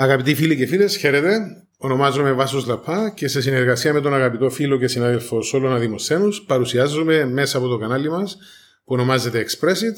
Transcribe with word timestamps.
Αγαπητοί 0.00 0.34
φίλοι 0.34 0.56
και 0.56 0.66
φίλες, 0.66 0.96
χαίρετε. 0.96 1.38
Ονομάζομαι 1.76 2.32
Βάσος 2.32 2.66
Λαπά 2.66 3.10
και 3.10 3.28
σε 3.28 3.40
συνεργασία 3.40 3.92
με 3.92 4.00
τον 4.00 4.14
αγαπητό 4.14 4.50
φίλο 4.50 4.78
και 4.78 4.86
συνάδελφο 4.86 5.42
Σόλωνα 5.42 5.78
Δημοσένου 5.78 6.28
παρουσιάζομαι 6.46 7.24
μέσα 7.24 7.58
από 7.58 7.68
το 7.68 7.78
κανάλι 7.78 8.10
μας 8.10 8.36
που 8.84 8.94
ονομάζεται 8.94 9.46
Expressit 9.46 9.94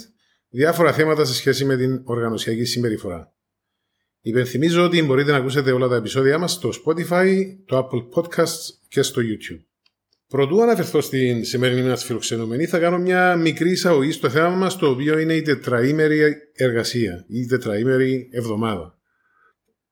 διάφορα 0.49 0.93
θέματα 0.93 1.25
σε 1.25 1.35
σχέση 1.35 1.65
με 1.65 1.77
την 1.77 2.01
οργανωσιακή 2.05 2.65
συμπεριφορά. 2.65 3.33
Υπενθυμίζω 4.21 4.85
ότι 4.85 5.03
μπορείτε 5.03 5.31
να 5.31 5.37
ακούσετε 5.37 5.73
όλα 5.73 5.89
τα 5.89 5.97
επεισόδια 5.97 6.39
μας 6.39 6.53
στο 6.53 6.71
Spotify, 6.85 7.45
το 7.67 7.79
Apple 7.79 8.23
Podcasts 8.23 8.69
και 8.89 9.03
στο 9.03 9.23
YouTube. 9.23 9.65
Πρωτού 10.29 10.63
αναφερθώ 10.63 11.01
στην 11.01 11.45
σημερινή 11.45 11.89
μας 11.89 12.05
φιλοξενούμενη, 12.05 12.67
θα 12.67 12.79
κάνω 12.79 12.99
μια 12.99 13.37
μικρή 13.37 13.71
εισαγωγή 13.71 14.13
στο 14.13 14.31
θέμα 14.31 14.49
μας, 14.49 14.77
το 14.77 14.91
οποίο 14.91 15.19
είναι 15.19 15.35
η 15.35 15.43
τετραήμερη 15.43 16.37
εργασία, 16.53 17.25
η 17.29 17.47
τετραήμερη 17.47 18.29
εβδομάδα. 18.33 19.00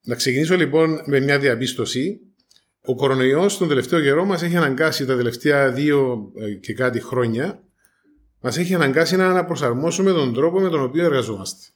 Να 0.09 0.14
ξεκινήσω 0.14 0.56
λοιπόν 0.56 1.00
με 1.04 1.20
μια 1.20 1.38
διαπίστωση. 1.38 2.20
Ο 2.80 2.95
κορονοϊός 2.95 3.59
τον 3.59 3.69
τελευταίο 3.69 4.01
καιρό 4.01 4.24
μας 4.24 4.42
έχει 4.42 4.56
αναγκάσει 4.56 5.06
τα 5.06 5.16
τελευταία 5.16 5.73
δύο 5.73 6.30
ε, 6.37 6.52
και 6.52 6.73
κάτι 6.73 7.01
χρόνια 7.01 7.62
μας 8.41 8.59
έχει 8.59 8.74
αναγκάσει 8.74 9.16
να 9.16 9.29
αναπροσαρμόσουμε 9.29 10.10
τον 10.10 10.34
τρόπο 10.34 10.60
με 10.60 10.68
τον 10.68 10.82
οποίο 10.82 11.05
εργαζόμαστε. 11.05 11.66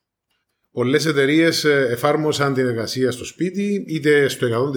Πολλές 0.72 1.06
εταιρείες 1.06 1.64
ε, 1.64 1.86
εφάρμοσαν 1.90 2.54
την 2.54 2.66
εργασία 2.66 3.10
στο 3.10 3.24
σπίτι, 3.24 3.84
είτε 3.88 4.28
στο 4.28 4.72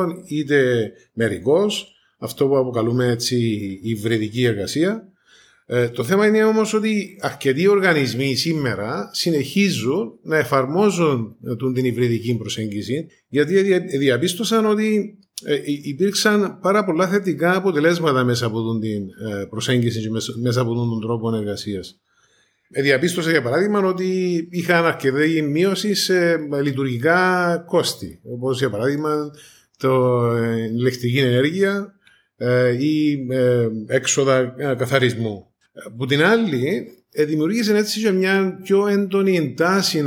100% 0.00 0.06
είτε 0.28 0.90
μερικώ, 1.12 1.66
αυτό 2.18 2.46
που 2.46 2.58
αποκαλούμε 2.58 3.06
έτσι 3.06 3.36
υβριδική 3.82 4.44
εργασία. 4.44 5.08
Ε, 5.68 5.88
το 5.88 6.04
θέμα 6.04 6.26
είναι 6.26 6.44
όμως 6.44 6.74
ότι 6.74 7.18
αρκετοί 7.20 7.66
οργανισμοί 7.68 8.34
σήμερα 8.34 9.10
συνεχίζουν 9.12 10.18
να 10.22 10.36
εφαρμόζουν 10.36 11.36
την 11.74 11.84
υβριδική 11.84 12.36
προσέγγιση 12.36 13.06
γιατί 13.28 13.78
διαπίστωσαν 13.98 14.66
ότι 14.66 15.18
ε, 15.44 15.60
υπήρξαν 15.64 16.58
πάρα 16.62 16.84
πολλά 16.84 17.08
θετικά 17.08 17.56
αποτελέσματα 17.56 18.24
μέσα 18.24 18.46
από 18.46 18.78
την 18.78 19.02
ε, 19.02 19.44
προσέγγιση 19.44 20.00
και 20.00 20.08
μέσα 20.42 20.60
από 20.60 20.74
τον 20.74 21.00
τρόπο 21.00 21.34
εργασίας. 21.34 22.00
Διαπίστωσα 22.68 23.30
για 23.30 23.42
παράδειγμα 23.42 23.78
ότι 23.80 24.48
είχαν 24.50 24.84
αρκετή 24.84 25.42
μείωση 25.42 25.94
σε 25.94 26.36
λειτουργικά 26.62 27.64
κόστη, 27.66 28.20
όπως 28.22 28.58
για 28.58 28.70
παράδειγμα 28.70 29.30
το 29.78 30.22
ηλεκτρική 30.74 31.18
ενέργεια 31.18 31.94
ή 32.78 33.18
έξοδα 33.86 34.54
καθαρισμού. 34.78 35.50
Που 35.96 36.06
την 36.06 36.24
άλλη, 36.24 36.88
ε, 37.12 37.24
δημιουργήσε 37.24 37.76
έτσι 37.76 38.00
και 38.00 38.10
μια 38.10 38.58
πιο 38.62 38.86
έντονη 38.86 39.36
εντάση, 39.36 40.04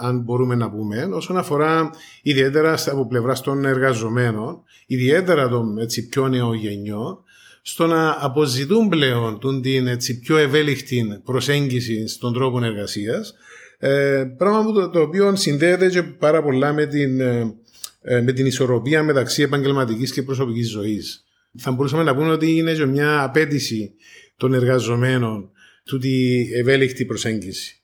αν 0.00 0.20
μπορούμε 0.20 0.54
να 0.54 0.70
πούμε, 0.70 1.08
όσον 1.12 1.36
αφορά 1.36 1.90
ιδιαίτερα 2.22 2.78
από 2.86 3.06
πλευράς 3.06 3.40
των 3.40 3.64
εργαζομένων, 3.64 4.62
ιδιαίτερα 4.86 5.48
των 5.48 5.78
έτσι, 5.78 6.08
πιο 6.08 6.28
νεογενειών, 6.28 7.24
στο 7.62 7.86
να 7.86 8.16
αποζητούν 8.20 8.88
πλέον 8.88 9.38
την 9.62 9.86
έτσι, 9.86 10.18
πιο 10.18 10.36
ευέλικτη 10.36 11.20
προσέγγιση 11.24 12.06
στον 12.06 12.32
τρόπο 12.32 12.64
εργασίας. 12.64 13.34
Ε, 13.78 14.24
πράγμα 14.36 14.64
που 14.64 14.72
το, 14.72 14.90
το 14.90 15.00
οποίο 15.00 15.36
συνδέεται 15.36 15.88
και 15.88 16.02
πάρα 16.02 16.42
πολλά 16.42 16.72
με 16.72 16.86
την, 16.86 17.20
ε, 17.20 17.54
ε, 18.02 18.20
με 18.20 18.32
την 18.32 18.46
ισορροπία 18.46 19.02
μεταξύ 19.02 19.42
επαγγελματικής 19.42 20.12
και 20.12 20.22
προσωπικής 20.22 20.70
ζωής. 20.70 21.24
Θα 21.58 21.70
μπορούσαμε 21.70 22.02
να 22.02 22.14
πούμε 22.14 22.30
ότι 22.30 22.56
είναι 22.56 22.72
και 22.72 22.86
μια 22.86 23.22
απέτηση 23.22 23.94
των 24.36 24.54
εργαζομένων 24.54 25.50
του 25.84 25.98
τη 25.98 26.40
ευέλικτη 26.54 27.04
προσέγγιση. 27.04 27.82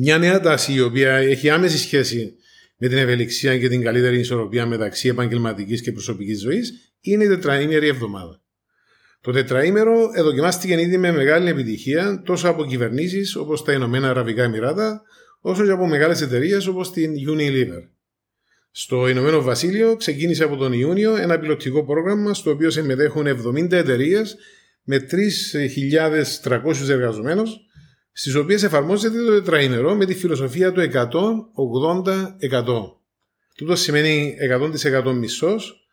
Μια 0.00 0.18
νέα 0.18 0.40
τάση 0.40 0.72
η 0.72 0.80
οποία 0.80 1.14
έχει 1.14 1.50
άμεση 1.50 1.78
σχέση 1.78 2.34
με 2.78 2.88
την 2.88 2.98
ευελιξία 2.98 3.58
και 3.58 3.68
την 3.68 3.82
καλύτερη 3.82 4.18
ισορροπία 4.18 4.66
μεταξύ 4.66 5.08
επαγγελματικής 5.08 5.82
και 5.82 5.92
προσωπικής 5.92 6.40
ζωής 6.40 6.94
είναι 7.00 7.24
η 7.24 7.28
τετραήμερη 7.28 7.86
εβδομάδα. 7.86 8.42
Το 9.20 9.32
τετραήμερο 9.32 10.10
εδοκιμάστηκε 10.14 10.80
ήδη 10.80 10.98
με 10.98 11.12
μεγάλη 11.12 11.48
επιτυχία 11.48 12.22
τόσο 12.24 12.48
από 12.48 12.64
κυβερνήσεις 12.64 13.36
όπως 13.36 13.64
τα 13.64 13.72
Ηνωμένα 13.72 14.10
Αραβικά 14.10 14.42
Εμμυράτα, 14.42 15.02
όσο 15.40 15.64
και 15.64 15.70
από 15.70 15.86
μεγάλες 15.86 16.20
εταιρείες 16.20 16.66
όπως 16.66 16.92
την 16.92 17.12
Unilever. 17.28 17.88
Στο 18.70 19.08
Ηνωμένο 19.08 19.42
Βασίλειο 19.42 19.96
ξεκίνησε 19.96 20.44
από 20.44 20.56
τον 20.56 20.72
Ιούνιο 20.72 21.16
ένα 21.16 21.38
πιλωτικό 21.38 21.84
πρόγραμμα 21.84 22.34
στο 22.34 22.50
οποίο 22.50 22.70
συμμετέχουν 22.70 23.26
70 23.26 23.72
εταιρείες 23.72 24.36
με 24.90 25.06
3.300 26.44 26.88
εργαζομένους 26.88 27.56
στις 28.12 28.34
οποίες 28.34 28.62
εφαρμόζεται 28.62 29.24
το 29.24 29.30
τετραήμερο 29.30 29.94
με 29.94 30.04
τη 30.04 30.14
φιλοσοφία 30.14 30.72
του 30.72 30.80
180%. 30.80 32.04
Τούτο 33.56 33.76
σημαίνει 33.76 34.36
100% 35.04 35.12
μισθός, 35.14 35.88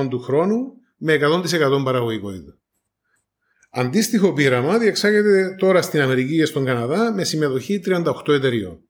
80% 0.00 0.08
του 0.10 0.20
χρόνου 0.20 0.72
με 0.96 1.18
100% 1.20 1.82
παραγωγικότητα. 1.84 2.58
Αντίστοιχο 3.70 4.32
πείραμα 4.32 4.78
διεξάγεται 4.78 5.54
τώρα 5.58 5.82
στην 5.82 6.00
Αμερική 6.00 6.36
και 6.36 6.44
στον 6.44 6.64
Καναδά 6.64 7.12
με 7.12 7.24
συμμετοχή 7.24 7.80
38 7.84 8.28
εταιριών. 8.28 8.80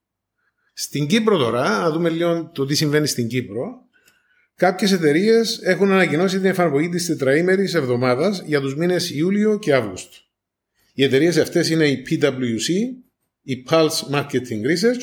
Στην 0.72 1.06
Κύπρο 1.06 1.36
τώρα, 1.38 1.78
να 1.78 1.90
δούμε 1.90 2.08
λίγο 2.08 2.50
το 2.54 2.66
τι 2.66 2.74
συμβαίνει 2.74 3.06
στην 3.06 3.28
Κύπρο, 3.28 3.87
Κάποιες 4.58 4.92
εταιρείες 4.92 5.60
έχουν 5.62 5.92
ανακοινώσει 5.92 6.36
την 6.36 6.44
εφαρμογή 6.44 6.88
της 6.88 7.06
τετραήμερης 7.06 7.74
εβδομάδας 7.74 8.42
για 8.44 8.60
τους 8.60 8.76
μήνες 8.76 9.10
Ιούλιο 9.10 9.58
και 9.58 9.74
Αύγουστο. 9.74 10.16
Οι 10.94 11.04
εταιρείες 11.04 11.36
αυτές 11.36 11.70
είναι 11.70 11.88
η 11.88 12.04
PwC, 12.10 12.68
η 13.42 13.64
Pulse 13.70 14.10
Marketing 14.12 14.62
Research, 14.66 15.02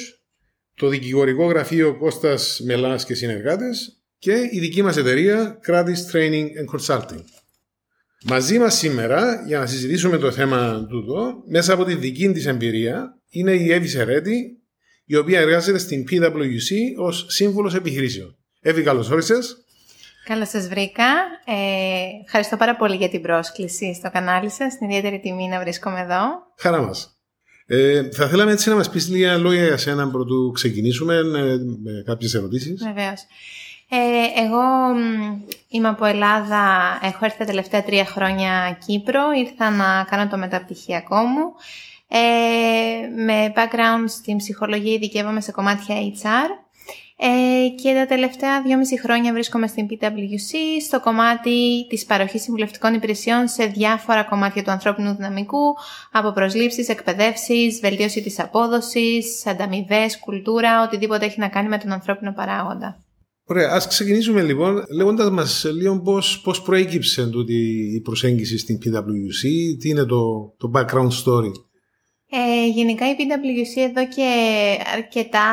το 0.76 0.88
δικηγορικό 0.88 1.46
γραφείο 1.46 1.98
Κώστας 1.98 2.62
Μελάς 2.64 3.06
και 3.06 3.14
συνεργάτες 3.14 4.04
και 4.18 4.50
η 4.52 4.60
δική 4.60 4.82
μας 4.82 4.98
εταιρεία 4.98 5.60
Cradis 5.68 6.12
Training 6.12 6.46
and 6.46 6.80
Consulting. 6.80 7.24
Μαζί 8.26 8.60
μας 8.60 8.78
σήμερα 8.78 9.44
για 9.48 9.60
να 9.60 9.66
συζητήσουμε 9.66 10.18
το 10.18 10.32
θέμα 10.32 10.86
τούτο, 10.90 11.44
μέσα 11.48 11.74
από 11.74 11.84
τη 11.84 11.96
δική 11.96 12.32
της 12.32 12.46
εμπειρία, 12.46 13.20
είναι 13.30 13.52
η 13.52 13.72
Εύη 13.72 13.88
Σερέτη, 13.88 14.62
η 15.06 15.16
οποία 15.16 15.40
εργάζεται 15.40 15.78
στην 15.78 16.04
PwC 16.12 16.74
ως 16.98 17.26
σύμβουλος 17.30 17.76
επιχειρήσεων. 17.76 18.35
Εύη, 18.68 18.84
καλώς 18.84 19.10
όρισες. 19.10 19.66
Καλώς 20.26 20.50
σας 20.50 20.68
βρήκα. 20.68 21.06
Ε, 21.46 21.56
ευχαριστώ 22.26 22.58
πάρα 22.58 22.76
πολύ 22.76 22.96
για 22.96 23.10
την 23.10 23.22
πρόσκληση 23.22 23.94
στο 23.94 24.12
κανάλι 24.12 24.50
σας. 24.50 24.74
Είναι 24.80 24.96
ιδιαίτερη 24.96 25.20
τιμή 25.20 25.48
να 25.48 25.60
βρίσκομαι 25.60 26.00
εδώ. 26.00 26.22
Χαρά 26.58 26.82
μας. 26.82 27.18
Ε, 27.66 28.10
θα 28.12 28.28
θέλαμε 28.28 28.52
έτσι 28.52 28.70
να 28.70 28.76
μας 28.76 28.90
πεις 28.90 29.10
λίγα 29.10 29.38
λόγια 29.38 29.64
για 29.64 29.78
σένα 29.78 30.10
πρωτού 30.10 30.52
ξεκινήσουμε 30.54 31.16
ε, 31.16 31.22
με 31.84 32.04
κάποιες 32.06 32.34
ερωτήσεις. 32.34 32.84
Βεβαίως. 32.84 33.22
Ε, 33.90 34.42
εγώ 34.44 34.64
είμαι 35.70 35.88
από 35.88 36.06
Ελλάδα, 36.06 37.00
έχω 37.02 37.26
έρθει 37.26 37.38
τα 37.38 37.46
τελευταία 37.46 37.84
τρία 37.84 38.06
χρόνια 38.06 38.78
Κύπρο, 38.86 39.22
ήρθα 39.38 39.70
να 39.70 40.06
κάνω 40.10 40.28
το 40.28 40.38
μεταπτυχιακό 40.38 41.16
μου. 41.16 41.54
Ε, 42.08 43.24
με 43.24 43.54
background 43.56 44.06
στην 44.08 44.38
ψυχολογία 44.38 44.94
ειδικεύομαι 44.94 45.42
σε 45.42 45.52
κομμάτια 45.52 45.96
HR 45.96 46.65
ε, 47.18 47.70
και 47.82 47.94
τα 47.94 48.06
τελευταία 48.06 48.62
δυόμιση 48.62 49.00
χρόνια 49.00 49.34
βρίσκομαι 49.34 49.68
στην 49.68 49.88
PwC 49.90 50.56
στο 50.86 51.00
κομμάτι 51.00 51.88
της 51.90 52.06
παροχής 52.06 52.42
συμβουλευτικών 52.42 52.94
υπηρεσιών 52.94 53.48
σε 53.48 53.66
διάφορα 53.66 54.24
κομμάτια 54.24 54.64
του 54.64 54.72
ανθρώπινου 54.72 55.16
δυναμικού, 55.16 55.76
από 56.12 56.32
προσλήψεις, 56.32 56.90
εκπαιδεύσεις, 56.90 57.80
βελτίωση 57.80 58.22
της 58.22 58.40
απόδοσης, 58.40 59.48
ανταμοιβές, 59.48 60.20
κουλτούρα, 60.20 60.84
οτιδήποτε 60.84 61.26
έχει 61.26 61.40
να 61.40 61.48
κάνει 61.48 61.68
με 61.68 61.78
τον 61.78 61.92
ανθρώπινο 61.92 62.34
παράγοντα. 62.34 63.00
Ωραία, 63.48 63.72
ας 63.72 63.88
ξεκινήσουμε 63.88 64.42
λοιπόν 64.42 64.84
λέγοντας 64.96 65.30
μας 65.30 65.66
λίγο 65.74 66.02
πώς, 66.02 66.42
πώς 66.42 66.62
προέκυψε 66.62 67.28
τούτη 67.28 67.56
η 67.96 68.02
προσέγγιση 68.02 68.58
στην 68.58 68.78
PwC, 68.78 69.78
τι 69.80 69.90
είναι 69.90 70.06
το, 70.06 70.54
το 70.58 70.72
background 70.74 71.10
story. 71.24 71.52
Ε, 72.30 72.68
γενικά 72.68 73.10
η 73.10 73.16
PwC 73.18 73.82
εδώ 73.82 74.08
και 74.08 74.30
αρκετά 74.94 75.48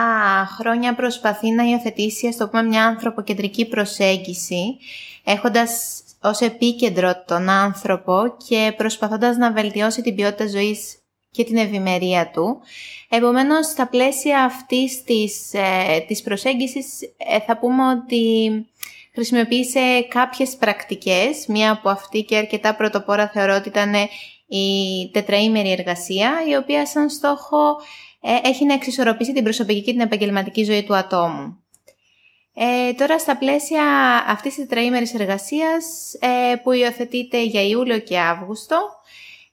χρόνια 0.58 0.94
προσπαθεί 0.94 1.50
να 1.50 1.62
υιοθετήσει 1.62 2.26
ας 2.26 2.36
το 2.36 2.48
πούμε 2.48 2.62
μια 2.62 2.84
ανθρωποκεντρική 2.84 3.68
προσέγγιση 3.68 4.76
έχοντας 5.24 6.02
ως 6.22 6.40
επίκεντρο 6.40 7.24
τον 7.26 7.48
άνθρωπο 7.48 8.36
και 8.48 8.74
προσπαθώντας 8.76 9.36
να 9.36 9.52
βελτιώσει 9.52 10.02
την 10.02 10.14
ποιότητα 10.14 10.48
ζωής 10.48 10.96
και 11.30 11.44
την 11.44 11.56
ευημερία 11.56 12.30
του. 12.30 12.60
Επομένως, 13.08 13.66
στα 13.66 13.88
πλαίσια 13.88 14.44
αυτής 14.44 15.02
της, 15.02 15.52
ε, 15.52 16.00
της 16.06 16.22
προσέγγισης 16.22 16.86
ε, 17.16 17.40
θα 17.40 17.58
πούμε 17.58 17.82
ότι 17.88 18.50
χρησιμοποίησε 19.14 20.06
κάποιες 20.08 20.56
πρακτικές. 20.56 21.46
Μία 21.46 21.70
από 21.70 21.88
αυτή 21.88 22.22
και 22.22 22.36
αρκετά 22.36 22.74
πρωτοπόρα 22.74 23.28
θεωρώ 23.28 23.54
ότι 23.54 23.68
ήταν 23.68 23.92
η 24.56 25.10
τετραήμερη 25.12 25.70
εργασία, 25.70 26.32
η 26.48 26.54
οποία 26.54 26.86
σαν 26.86 27.10
στόχο 27.10 27.80
ε, 28.20 28.48
έχει 28.48 28.64
να 28.64 28.74
εξισορροπήσει 28.74 29.32
την 29.32 29.44
προσωπική 29.44 29.82
και 29.82 29.90
την 29.90 30.00
επαγγελματική 30.00 30.64
ζωή 30.64 30.82
του 30.82 30.96
ατόμου. 30.96 31.56
Ε, 32.54 32.92
τώρα 32.92 33.18
στα 33.18 33.36
πλαίσια 33.36 33.84
αυτής 34.28 34.54
της 34.54 34.66
τετραήμερης 34.66 35.14
εργασίας 35.14 35.84
ε, 36.20 36.56
που 36.56 36.72
υιοθετείται 36.72 37.42
για 37.42 37.62
Ιούλιο 37.62 37.98
και 37.98 38.18
Αύγουστο 38.18 38.78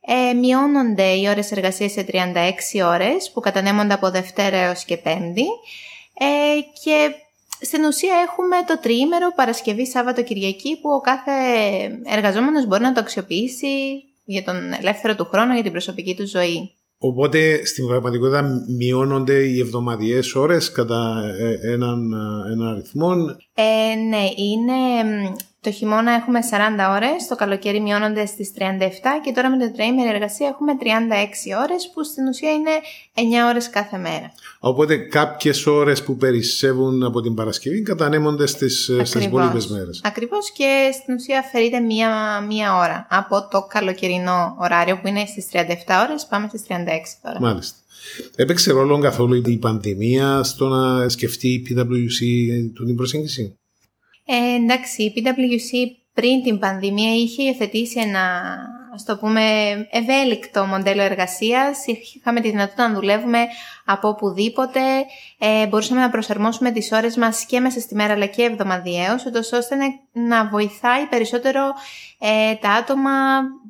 ε, 0.01 0.33
μειώνονται 0.33 1.03
οι 1.03 1.27
ώρες 1.27 1.51
εργασίας 1.51 1.91
σε 1.91 2.05
36 2.11 2.85
ώρες 2.85 3.31
που 3.31 3.39
κατανέμονται 3.39 3.93
από 3.93 4.11
Δευτέρα 4.11 4.57
έως 4.57 4.85
και 4.85 4.97
Πέμπτη 4.97 5.45
Ε, 6.13 6.59
και 6.83 7.11
στην 7.61 7.83
ουσία 7.83 8.15
έχουμε 8.27 8.55
το 8.67 8.79
τριήμερο 8.79 9.33
Παρασκευή, 9.35 9.87
Σάββατο, 9.87 10.23
Κυριακή 10.23 10.79
που 10.81 10.89
ο 10.89 10.99
κάθε 10.99 11.31
εργαζόμενος 12.05 12.65
μπορεί 12.65 12.81
να 12.81 12.93
το 12.93 12.99
αξιοποιήσει 12.99 14.03
για 14.31 14.43
τον 14.43 14.55
ελεύθερο 14.79 15.15
του 15.15 15.25
χρόνο, 15.25 15.53
για 15.53 15.63
την 15.63 15.71
προσωπική 15.71 16.15
του 16.15 16.27
ζωή. 16.27 16.71
Οπότε 16.97 17.65
στην 17.65 17.87
πραγματικότητα 17.87 18.65
μειώνονται 18.77 19.33
οι 19.33 19.59
εβδομαδιαίες 19.59 20.35
ώρες 20.35 20.71
κατά 20.71 21.23
ε, 21.39 21.71
έναν, 21.71 22.13
έναν 22.51 22.67
αριθμό. 22.67 23.11
Ε, 23.53 23.95
ναι, 24.09 24.23
είναι 24.35 24.75
το 25.61 25.71
χειμώνα 25.71 26.11
έχουμε 26.11 26.39
40 26.51 26.95
ώρες, 26.95 27.27
το 27.27 27.35
καλοκαίρι 27.35 27.81
μειώνονται 27.81 28.25
στις 28.25 28.51
37 28.57 28.61
και 29.23 29.31
τώρα 29.31 29.49
με 29.49 29.57
την 29.57 29.73
τριήμερη 29.73 30.09
εργασία 30.09 30.47
έχουμε 30.47 30.71
36 30.79 30.83
ώρες 31.63 31.89
που 31.93 32.03
στην 32.03 32.27
ουσία 32.27 32.51
είναι 32.51 32.71
9 33.45 33.49
ώρες 33.49 33.69
κάθε 33.69 33.97
μέρα. 33.97 34.31
Οπότε 34.59 34.97
κάποιες 34.97 35.65
ώρες 35.65 36.03
που 36.03 36.15
περισσεύουν 36.15 37.03
από 37.03 37.21
την 37.21 37.33
Παρασκευή 37.33 37.81
κατανέμονται 37.81 38.47
στις, 38.47 38.91
στις 39.03 39.25
υπόλοιπες 39.25 39.67
μέρες. 39.67 40.01
Ακριβώς 40.03 40.51
και 40.51 40.89
στην 41.01 41.13
ουσία 41.13 41.39
αφαιρείται 41.39 41.79
μία, 41.79 42.41
μία 42.47 42.77
ώρα 42.77 43.07
από 43.09 43.47
το 43.51 43.61
καλοκαιρινό 43.61 44.55
ωράριο 44.59 44.99
που 44.99 45.07
είναι 45.07 45.25
στις 45.25 45.47
37 45.51 45.57
ώρες 46.09 46.25
πάμε 46.29 46.47
στις 46.47 46.61
36 46.67 46.73
τώρα. 47.21 47.39
Μάλιστα. 47.39 47.77
Έπαιξε 48.35 48.71
ρόλο 48.71 48.99
καθόλου 48.99 49.41
η 49.45 49.57
πανδημία 49.57 50.43
στο 50.43 50.67
να 50.67 51.09
σκεφτεί 51.09 51.47
η 51.47 51.65
PwC 51.69 52.19
την 52.85 52.95
προσέγγιση; 52.95 53.55
Ε, 54.31 54.55
εντάξει, 54.55 55.03
η 55.03 55.13
PwC 55.15 55.95
πριν 56.13 56.43
την 56.43 56.59
πανδημία 56.59 57.13
είχε 57.13 57.43
υιοθετήσει 57.43 57.99
ένα, 57.99 58.55
στο 58.95 59.17
πούμε, 59.17 59.41
ευέλικτο 59.91 60.65
μοντέλο 60.65 61.01
εργασίας. 61.01 61.85
Είχαμε 62.15 62.41
τη 62.41 62.49
δυνατότητα 62.49 62.87
να 62.87 62.93
δουλεύουμε 62.93 63.47
από 63.91 64.07
οπουδήποτε. 64.07 64.79
Ε, 65.37 65.67
μπορούσαμε 65.67 66.01
να 66.01 66.09
προσαρμόσουμε 66.09 66.71
τις 66.71 66.91
ώρες 66.91 67.17
μας 67.17 67.45
και 67.45 67.59
μέσα 67.59 67.79
στη 67.79 67.95
μέρα 67.95 68.13
αλλά 68.13 68.25
και 68.25 68.43
εβδομαδιαίως, 68.43 69.25
ώστε 69.53 69.75
να 70.11 70.47
βοηθάει 70.47 71.05
περισσότερο 71.05 71.61
ε, 72.19 72.55
τα 72.55 72.69
άτομα, 72.69 73.11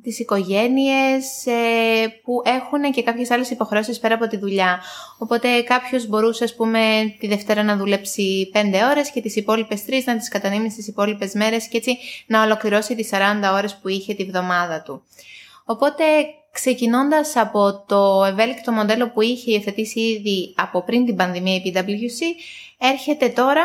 τις 0.02 0.18
οικογένειες 0.18 1.46
ε, 1.46 2.08
που 2.22 2.42
έχουν 2.44 2.92
και 2.92 3.02
κάποιες 3.02 3.30
άλλες 3.30 3.50
υποχρεώσεις 3.50 3.98
πέρα 3.98 4.14
από 4.14 4.26
τη 4.26 4.36
δουλειά. 4.36 4.80
Οπότε 5.18 5.62
κάποιος 5.62 6.06
μπορούσε, 6.06 6.44
ας 6.44 6.54
πούμε, 6.54 6.80
τη 7.18 7.26
Δευτέρα 7.26 7.62
να 7.62 7.76
δουλέψει 7.76 8.50
5 8.54 8.58
ώρες 8.90 9.10
και 9.10 9.20
τις 9.20 9.36
υπόλοιπες 9.36 9.84
3 9.86 9.92
να 10.04 10.16
τις 10.16 10.28
κατανείμει 10.28 10.70
στις 10.70 10.88
υπόλοιπες 10.88 11.34
μέρες 11.34 11.68
και 11.68 11.76
έτσι 11.76 11.98
να 12.26 12.42
ολοκληρώσει 12.42 12.94
τις 12.94 13.10
40 13.12 13.52
ώρες 13.52 13.76
που 13.76 13.88
είχε 13.88 14.14
τη 14.14 14.24
βδομάδα 14.24 14.82
του. 14.82 15.02
Οπότε 15.64 16.04
ξεκινώντας 16.52 17.36
από 17.36 17.84
το 17.88 18.24
ευέλικτο 18.24 18.72
μοντέλο 18.72 19.10
που 19.10 19.20
είχε 19.20 19.52
υιοθετήσει 19.52 20.00
ήδη 20.00 20.54
από 20.56 20.82
πριν 20.82 21.04
την 21.04 21.16
πανδημία 21.16 21.54
η 21.54 21.62
PwC, 21.64 22.22
έρχεται 22.78 23.28
τώρα 23.28 23.62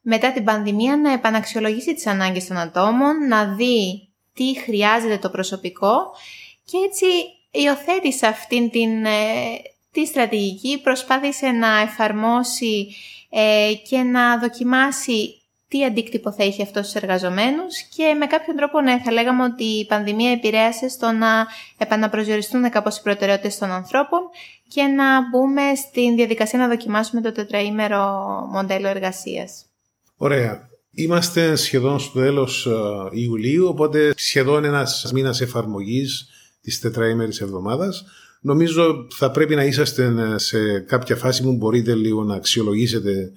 μετά 0.00 0.32
την 0.32 0.44
πανδημία 0.44 0.96
να 0.96 1.12
επαναξιολογήσει 1.12 1.94
τις 1.94 2.06
ανάγκες 2.06 2.46
των 2.46 2.56
ατόμων, 2.56 3.26
να 3.28 3.44
δει 3.54 4.08
τι 4.32 4.58
χρειάζεται 4.58 5.18
το 5.18 5.30
προσωπικό 5.30 6.14
και 6.64 6.76
έτσι 6.86 7.06
υιοθέτησε 7.50 8.26
αυτήν 8.26 8.70
την, 8.70 9.04
ε, 9.04 9.12
τη 9.92 10.06
στρατηγική, 10.06 10.80
προσπάθησε 10.82 11.46
να 11.46 11.80
εφαρμόσει 11.80 12.94
ε, 13.30 13.72
και 13.88 13.98
να 13.98 14.38
δοκιμάσει 14.38 15.42
τι 15.68 15.84
αντίκτυπο 15.84 16.32
θα 16.32 16.44
είχε 16.44 16.62
αυτό 16.62 16.82
στους 16.82 16.94
εργαζομένους 16.94 17.80
και 17.96 18.14
με 18.18 18.26
κάποιον 18.26 18.56
τρόπο 18.56 18.80
ναι, 18.80 19.00
θα 19.04 19.12
λέγαμε 19.12 19.42
ότι 19.42 19.64
η 19.64 19.86
πανδημία 19.86 20.30
επηρέασε 20.30 20.88
στο 20.88 21.10
να 21.10 21.46
επαναπροσδιοριστούν 21.78 22.70
κάπως 22.70 22.96
οι 22.96 23.02
προτεραιότητες 23.02 23.58
των 23.58 23.70
ανθρώπων 23.70 24.20
και 24.68 24.82
να 24.82 25.28
μπούμε 25.28 25.62
στην 25.74 26.16
διαδικασία 26.16 26.58
να 26.58 26.68
δοκιμάσουμε 26.68 27.20
το 27.20 27.32
τετραήμερο 27.32 28.02
μοντέλο 28.52 28.88
εργασίας. 28.88 29.64
Ωραία. 30.16 30.66
Είμαστε 30.90 31.56
σχεδόν 31.56 31.98
στο 31.98 32.18
τέλος 32.18 32.66
ε, 32.66 32.70
Ιουλίου, 33.10 33.66
οπότε 33.68 34.12
σχεδόν 34.16 34.64
ένας 34.64 35.10
μήνας 35.12 35.40
εφαρμογής 35.40 36.28
της 36.60 36.80
τετραήμερης 36.80 37.40
εβδομάδας. 37.40 38.04
Νομίζω 38.40 39.06
θα 39.16 39.30
πρέπει 39.30 39.54
να 39.54 39.64
είσαστε 39.64 40.12
σε 40.38 40.78
κάποια 40.78 41.16
φάση 41.16 41.42
που 41.42 41.52
μπορείτε 41.52 41.94
λίγο 41.94 42.24
να 42.24 42.34
αξιολογήσετε 42.34 43.12
ε, 43.12 43.30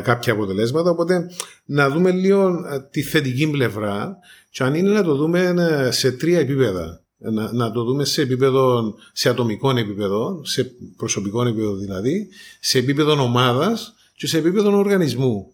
κάποια 0.00 0.32
αποτελέσματα. 0.32 0.90
Οπότε 0.90 1.30
να 1.64 1.90
δούμε 1.90 2.10
λίγο 2.10 2.48
ε, 2.48 2.80
τη 2.90 3.02
θετική 3.02 3.50
πλευρά 3.50 4.18
και 4.50 4.62
αν 4.62 4.74
είναι 4.74 4.90
να 4.90 5.02
το 5.02 5.14
δούμε 5.14 5.54
ε, 5.58 5.90
σε 5.90 6.12
τρία 6.12 6.38
επίπεδα. 6.38 7.00
Να, 7.24 7.52
να 7.52 7.72
το 7.72 7.84
δούμε 7.84 8.04
σε 8.04 8.22
επίπεδο, 8.22 8.94
σε 9.12 9.28
ατομικό 9.28 9.70
επίπεδο, 9.70 10.40
σε 10.44 10.72
προσωπικό 10.96 11.46
επίπεδο 11.46 11.74
δηλαδή, 11.74 12.28
σε 12.60 12.78
επίπεδο 12.78 13.22
ομάδας 13.22 13.94
και 14.16 14.26
σε 14.26 14.38
επίπεδο 14.38 14.78
οργανισμού. 14.78 15.52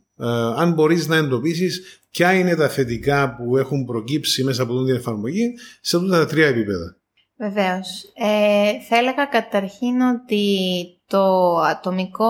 αν 0.57 0.73
μπορείς 0.73 1.09
να 1.09 1.17
εντοπίσεις 1.17 2.01
ποια 2.11 2.33
είναι 2.33 2.55
τα 2.55 2.69
θετικά 2.69 3.37
που 3.37 3.57
έχουν 3.57 3.85
προκύψει 3.85 4.45
μέσα 4.45 4.63
από 4.63 4.85
την 4.85 4.95
εφαρμογή 4.95 5.55
σε 5.81 5.97
αυτά 5.97 6.09
τα 6.09 6.27
τρία 6.27 6.47
επίπεδα. 6.47 6.97
Βεβαίως. 7.37 8.05
Ε, 8.15 8.83
θα 8.89 8.97
έλεγα 8.97 9.25
καταρχήν 9.25 10.01
ότι 10.01 10.47
το 11.07 11.57
ατομικό 11.59 12.27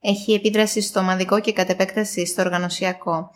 έχει 0.00 0.32
επίδραση 0.32 0.80
στο 0.80 1.00
ομαδικό 1.00 1.40
και 1.40 1.52
κατ' 1.52 1.70
επέκταση 1.70 2.26
στο 2.26 2.42
οργανωσιακό. 2.42 3.30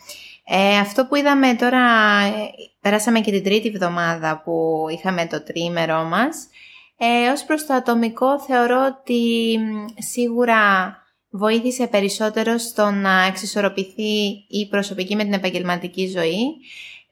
Ε, 0.44 0.78
αυτό 0.78 1.06
που 1.06 1.14
είδαμε 1.14 1.54
τώρα, 1.54 1.80
ε, 2.20 2.50
περάσαμε 2.80 3.20
και 3.20 3.30
την 3.30 3.44
τρίτη 3.44 3.68
εβδομάδα 3.68 4.42
που 4.44 4.86
είχαμε 4.90 5.26
το 5.26 5.42
τριήμερό 5.42 6.04
μας, 6.04 6.48
ε, 6.96 7.28
ως 7.30 7.44
προς 7.44 7.66
το 7.66 7.74
ατομικό 7.74 8.40
θεωρώ 8.40 8.86
ότι 8.86 9.58
σίγουρα 9.98 10.96
βοήθησε 11.30 11.86
περισσότερο 11.86 12.58
στο 12.58 12.90
να 12.90 13.24
εξισορροπηθεί 13.24 14.44
η 14.48 14.68
προσωπική 14.70 15.16
με 15.16 15.24
την 15.24 15.32
επαγγελματική 15.32 16.06
ζωή. 16.06 16.56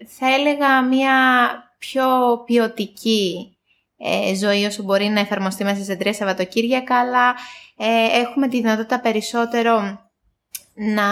Θα 0.07 0.35
έλεγα 0.35 0.83
μια 0.83 1.15
πιο 1.79 2.07
ποιοτική 2.47 3.57
ε, 4.03 4.35
ζωή 4.35 4.65
όσο 4.65 4.83
μπορεί 4.83 5.05
να 5.05 5.21
εφαρμοστεί 5.21 5.65
μέσα 5.65 5.85
σε 5.85 5.97
τρία 5.97 6.13
Σαββατοκύριακα, 6.13 6.99
αλλά 6.99 7.35
ε, 7.77 8.21
έχουμε 8.21 8.49
τη 8.49 8.57
δυνατότητα 8.57 9.01
περισσότερο 9.01 9.81
να, 10.75 11.07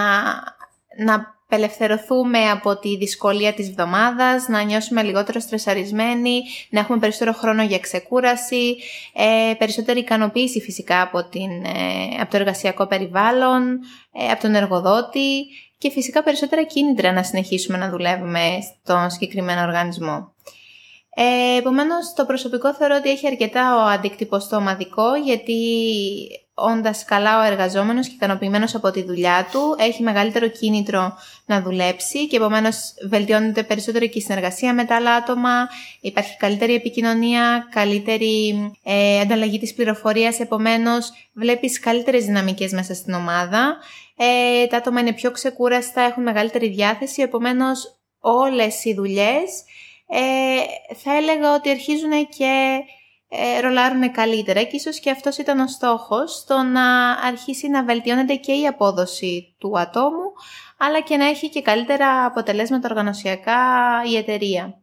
να 0.97 1.39
απελευθερωθούμε 1.51 2.49
από 2.49 2.79
τη 2.79 2.97
δυσκολία 2.97 3.53
της 3.53 3.67
εβδομάδας, 3.67 4.47
να 4.47 4.61
νιώσουμε 4.61 5.03
λιγότερο 5.03 5.39
στρεσαρισμένοι, 5.39 6.41
να 6.69 6.79
έχουμε 6.79 6.99
περισσότερο 6.99 7.33
χρόνο 7.33 7.63
για 7.63 7.79
ξεκούραση, 7.79 8.75
ε, 9.13 9.53
περισσότερη 9.57 9.99
ικανοποίηση 9.99 10.59
φυσικά 10.61 11.01
από, 11.01 11.23
την, 11.23 11.63
ε, 11.65 12.21
από 12.21 12.31
το 12.31 12.37
εργασιακό 12.37 12.87
περιβάλλον, 12.87 13.79
ε, 14.13 14.31
από 14.31 14.41
τον 14.41 14.55
εργοδότη 14.55 15.45
και 15.77 15.89
φυσικά 15.89 16.23
περισσότερα 16.23 16.63
κίνητρα 16.63 17.11
να 17.11 17.23
συνεχίσουμε 17.23 17.77
να 17.77 17.89
δουλεύουμε 17.89 18.41
στον 18.61 19.09
συγκεκριμένο 19.09 19.61
οργανισμό. 19.61 20.33
Ε, 21.21 21.57
Επομένως, 21.57 22.13
το 22.15 22.25
προσωπικό 22.25 22.73
θεωρώ 22.73 22.95
ότι 22.95 23.09
έχει 23.09 23.27
αρκετά 23.27 23.75
ο 23.75 23.79
αντίκτυπο 23.79 24.39
στο 24.39 24.55
ομαδικό, 24.55 25.15
γιατί 25.15 25.57
όντας 26.53 27.05
καλά 27.05 27.39
ο 27.39 27.43
εργαζόμενος 27.43 28.07
και 28.07 28.13
ικανοποιημένος 28.13 28.75
από 28.75 28.91
τη 28.91 29.03
δουλειά 29.03 29.47
του, 29.51 29.75
έχει 29.79 30.03
μεγαλύτερο 30.03 30.47
κίνητρο 30.47 31.13
να 31.45 31.61
δουλέψει 31.61 32.27
και 32.27 32.35
επομένως 32.35 32.75
βελτιώνεται 33.09 33.63
περισσότερο 33.63 34.07
και 34.07 34.17
η 34.17 34.21
συνεργασία 34.21 34.73
με 34.73 34.85
τα 34.85 34.95
άλλα 34.95 35.13
άτομα, 35.13 35.69
υπάρχει 36.01 36.37
καλύτερη 36.37 36.73
επικοινωνία, 36.73 37.67
καλύτερη 37.71 38.55
ε, 38.83 39.19
ανταλλαγή 39.19 39.59
της 39.59 39.73
πληροφορίας, 39.73 40.39
επομένως 40.39 41.11
βλέπεις 41.33 41.79
καλύτερες 41.79 42.25
δυναμικές 42.25 42.71
μέσα 42.71 42.93
στην 42.93 43.13
ομάδα. 43.13 43.77
Ε, 44.17 44.67
τα 44.67 44.77
άτομα 44.77 44.99
είναι 44.99 45.13
πιο 45.13 45.31
ξεκούραστα, 45.31 46.01
έχουν 46.01 46.23
μεγαλύτερη 46.23 46.69
διάθεση, 46.69 47.21
επομένως 47.21 47.99
όλες 48.19 48.85
οι 48.85 48.93
δουλειές 48.93 49.63
ε, 50.11 50.93
θα 50.95 51.15
έλεγα 51.15 51.53
ότι 51.53 51.69
αρχίζουν 51.69 52.27
και 52.37 52.79
ε, 53.29 53.59
ρολάρουν 53.59 54.11
καλύτερα 54.11 54.63
και 54.63 54.75
ίσως 54.75 54.99
και 54.99 55.11
αυτός 55.11 55.37
ήταν 55.37 55.59
ο 55.59 55.67
στόχος, 55.67 56.45
το 56.47 56.61
να 56.61 57.11
αρχίσει 57.11 57.69
να 57.69 57.83
βελτιώνεται 57.83 58.35
και 58.35 58.51
η 58.51 58.67
απόδοση 58.67 59.55
του 59.59 59.79
ατόμου, 59.79 60.31
αλλά 60.77 60.99
και 61.01 61.17
να 61.17 61.25
έχει 61.25 61.49
και 61.49 61.61
καλύτερα 61.61 62.25
αποτελέσματα 62.25 62.87
οργανωσιακά 62.89 63.61
η 64.11 64.15
εταιρεία. 64.17 64.78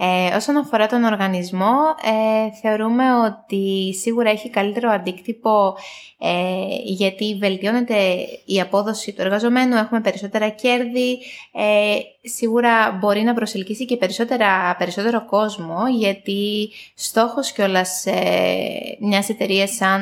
Ε, 0.00 0.36
όσον 0.36 0.56
αφορά 0.56 0.86
τον 0.86 1.04
οργανισμό, 1.04 1.74
ε, 2.02 2.50
θεωρούμε 2.60 3.04
ότι 3.26 3.94
σίγουρα 3.94 4.30
έχει 4.30 4.50
καλύτερο 4.50 4.90
αντίκτυπο 4.90 5.76
ε, 6.18 6.64
γιατί 6.84 7.36
βελτιώνεται 7.40 7.96
η 8.44 8.60
απόδοση 8.60 9.12
του 9.12 9.20
εργαζομένου, 9.20 9.76
έχουμε 9.76 10.00
περισσότερα 10.00 10.48
κέρδη, 10.48 11.18
ε, 11.52 11.98
σίγουρα 12.22 12.92
μπορεί 13.00 13.20
να 13.20 13.34
προσελκύσει 13.34 13.84
και 13.84 13.96
περισσότερα, 13.96 14.76
περισσότερο 14.78 15.24
κόσμο 15.24 15.78
γιατί 15.98 16.70
στόχος 16.94 17.52
κιόλας 17.52 18.06
ε, 18.06 18.96
μιας 19.00 19.28
εταιρείας 19.28 19.70
σαν 19.70 20.00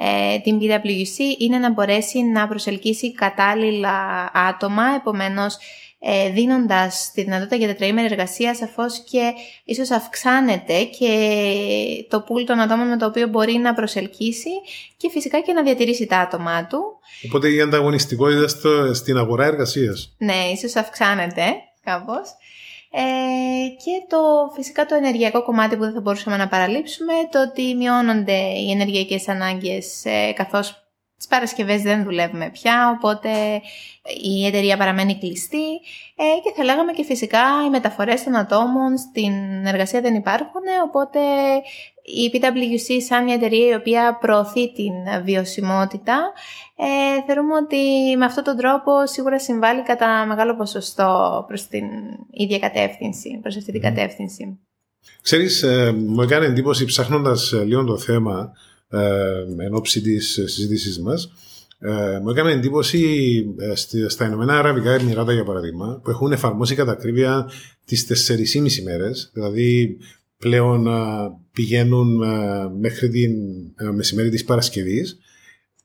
ε, 0.00 0.38
την 0.38 0.58
PwC 0.60 1.40
είναι 1.40 1.58
να 1.58 1.72
μπορέσει 1.72 2.22
να 2.22 2.48
προσελκύσει 2.48 3.12
κατάλληλα 3.12 4.30
άτομα, 4.34 4.82
επομένως 4.96 5.58
ε, 6.00 6.30
δίνοντας 6.30 7.10
τη 7.14 7.22
δυνατότητα 7.22 7.56
για 7.56 7.66
τετραήμερη 7.66 8.06
εργασία 8.12 8.54
σαφώς 8.54 9.02
και 9.10 9.32
ίσως 9.64 9.90
αυξάνεται 9.90 10.82
και 10.82 12.06
το 12.08 12.20
πουλ 12.20 12.44
των 12.44 12.60
ατόμων 12.60 12.88
με 12.88 12.96
το 12.96 13.06
οποίο 13.06 13.26
μπορεί 13.26 13.52
να 13.52 13.74
προσελκύσει 13.74 14.50
και 14.96 15.10
φυσικά 15.10 15.40
και 15.40 15.52
να 15.52 15.62
διατηρήσει 15.62 16.06
τα 16.06 16.18
άτομά 16.18 16.66
του. 16.66 16.78
Οπότε 17.26 17.48
η 17.48 17.60
ανταγωνιστικότητα 17.60 18.48
στο, 18.48 18.94
στην 18.94 19.16
αγορά 19.16 19.44
εργασίας. 19.44 20.14
Ναι, 20.18 20.50
ίσως 20.52 20.76
αυξάνεται 20.76 21.42
κάπως. 21.84 22.28
Ε, 22.90 23.00
και 23.68 24.06
το 24.08 24.18
φυσικά 24.54 24.86
το 24.86 24.94
ενεργειακό 24.94 25.42
κομμάτι 25.42 25.76
που 25.76 25.82
δεν 25.82 25.92
θα 25.92 26.00
μπορούσαμε 26.00 26.36
να 26.36 26.48
παραλείψουμε, 26.48 27.12
το 27.30 27.42
ότι 27.42 27.74
μειώνονται 27.74 28.36
οι 28.36 28.70
ενεργειακές 28.70 29.28
ανάγκες 29.28 30.04
ε, 30.04 30.32
καθώς 30.32 30.88
τις 31.16 31.26
Παρασκευές 31.26 31.82
δεν 31.82 32.04
δουλεύουμε 32.04 32.50
πια, 32.50 32.96
οπότε 32.98 33.30
η 34.22 34.46
εταιρεία 34.46 34.76
παραμένει 34.76 35.18
κλειστή. 35.18 35.66
Ε, 36.16 36.24
και 36.44 36.52
θα 36.56 36.64
λέγαμε 36.64 36.92
και 36.92 37.04
φυσικά 37.04 37.40
οι 37.66 37.70
μεταφορές 37.70 38.24
των 38.24 38.36
ατόμων 38.36 38.98
στην 38.98 39.66
εργασία 39.66 40.00
δεν 40.00 40.14
υπάρχουν, 40.14 40.62
οπότε 40.84 41.20
η 42.14 42.30
PwC 42.32 43.02
σαν 43.08 43.24
μια 43.24 43.34
εταιρεία 43.34 43.68
η 43.68 43.74
οποία 43.74 44.18
προωθεί 44.20 44.72
την 44.72 45.24
βιωσιμότητα 45.24 46.32
ε, 46.76 47.24
θεωρούμε 47.26 47.54
ότι 47.54 47.76
με 48.18 48.24
αυτόν 48.24 48.44
τον 48.44 48.56
τρόπο 48.56 49.06
σίγουρα 49.06 49.38
συμβάλλει 49.38 49.82
κατά 49.82 50.26
μεγάλο 50.26 50.56
ποσοστό 50.56 51.44
προς 51.48 51.66
την 51.66 51.84
ίδια 52.30 52.58
κατεύθυνση, 52.58 53.38
προς 53.42 53.56
αυτή 53.56 53.72
την 53.72 53.80
κατεύθυνση. 53.80 54.58
Ξέρεις, 55.22 55.62
ε, 55.62 55.92
μου 55.92 56.22
έκανε 56.22 56.46
εντύπωση 56.46 56.84
ψάχνοντας 56.84 57.52
ε, 57.52 57.64
λίγο 57.64 57.84
το 57.84 57.98
θέμα 57.98 58.52
ε, 58.90 59.64
εν 59.64 59.74
ώψη 59.74 60.00
της 60.00 60.32
συζήτησής 60.32 61.00
μας 61.00 61.30
ε, 61.80 62.18
μου 62.22 62.30
έκανε 62.30 62.50
εντύπωση 62.50 63.44
ε, 63.58 63.74
στα 64.08 64.26
Ηνωμένα 64.26 64.58
Αραβικά 64.58 64.92
Εμμυράτα 64.92 65.32
για 65.32 65.44
παράδειγμα 65.44 66.00
που 66.02 66.10
έχουν 66.10 66.32
εφαρμόσει 66.32 66.74
κατά 66.74 66.92
ακρίβεια 66.92 67.50
τις 67.84 68.28
4,5 68.30 68.82
μέρες 68.84 69.30
δηλαδή 69.32 69.98
πλέον 70.38 70.88
πηγαίνουν 71.52 72.22
μέχρι 72.78 73.08
την 73.08 73.32
μεσημέρι 73.94 74.30
της 74.30 74.44
Παρασκευής 74.44 75.18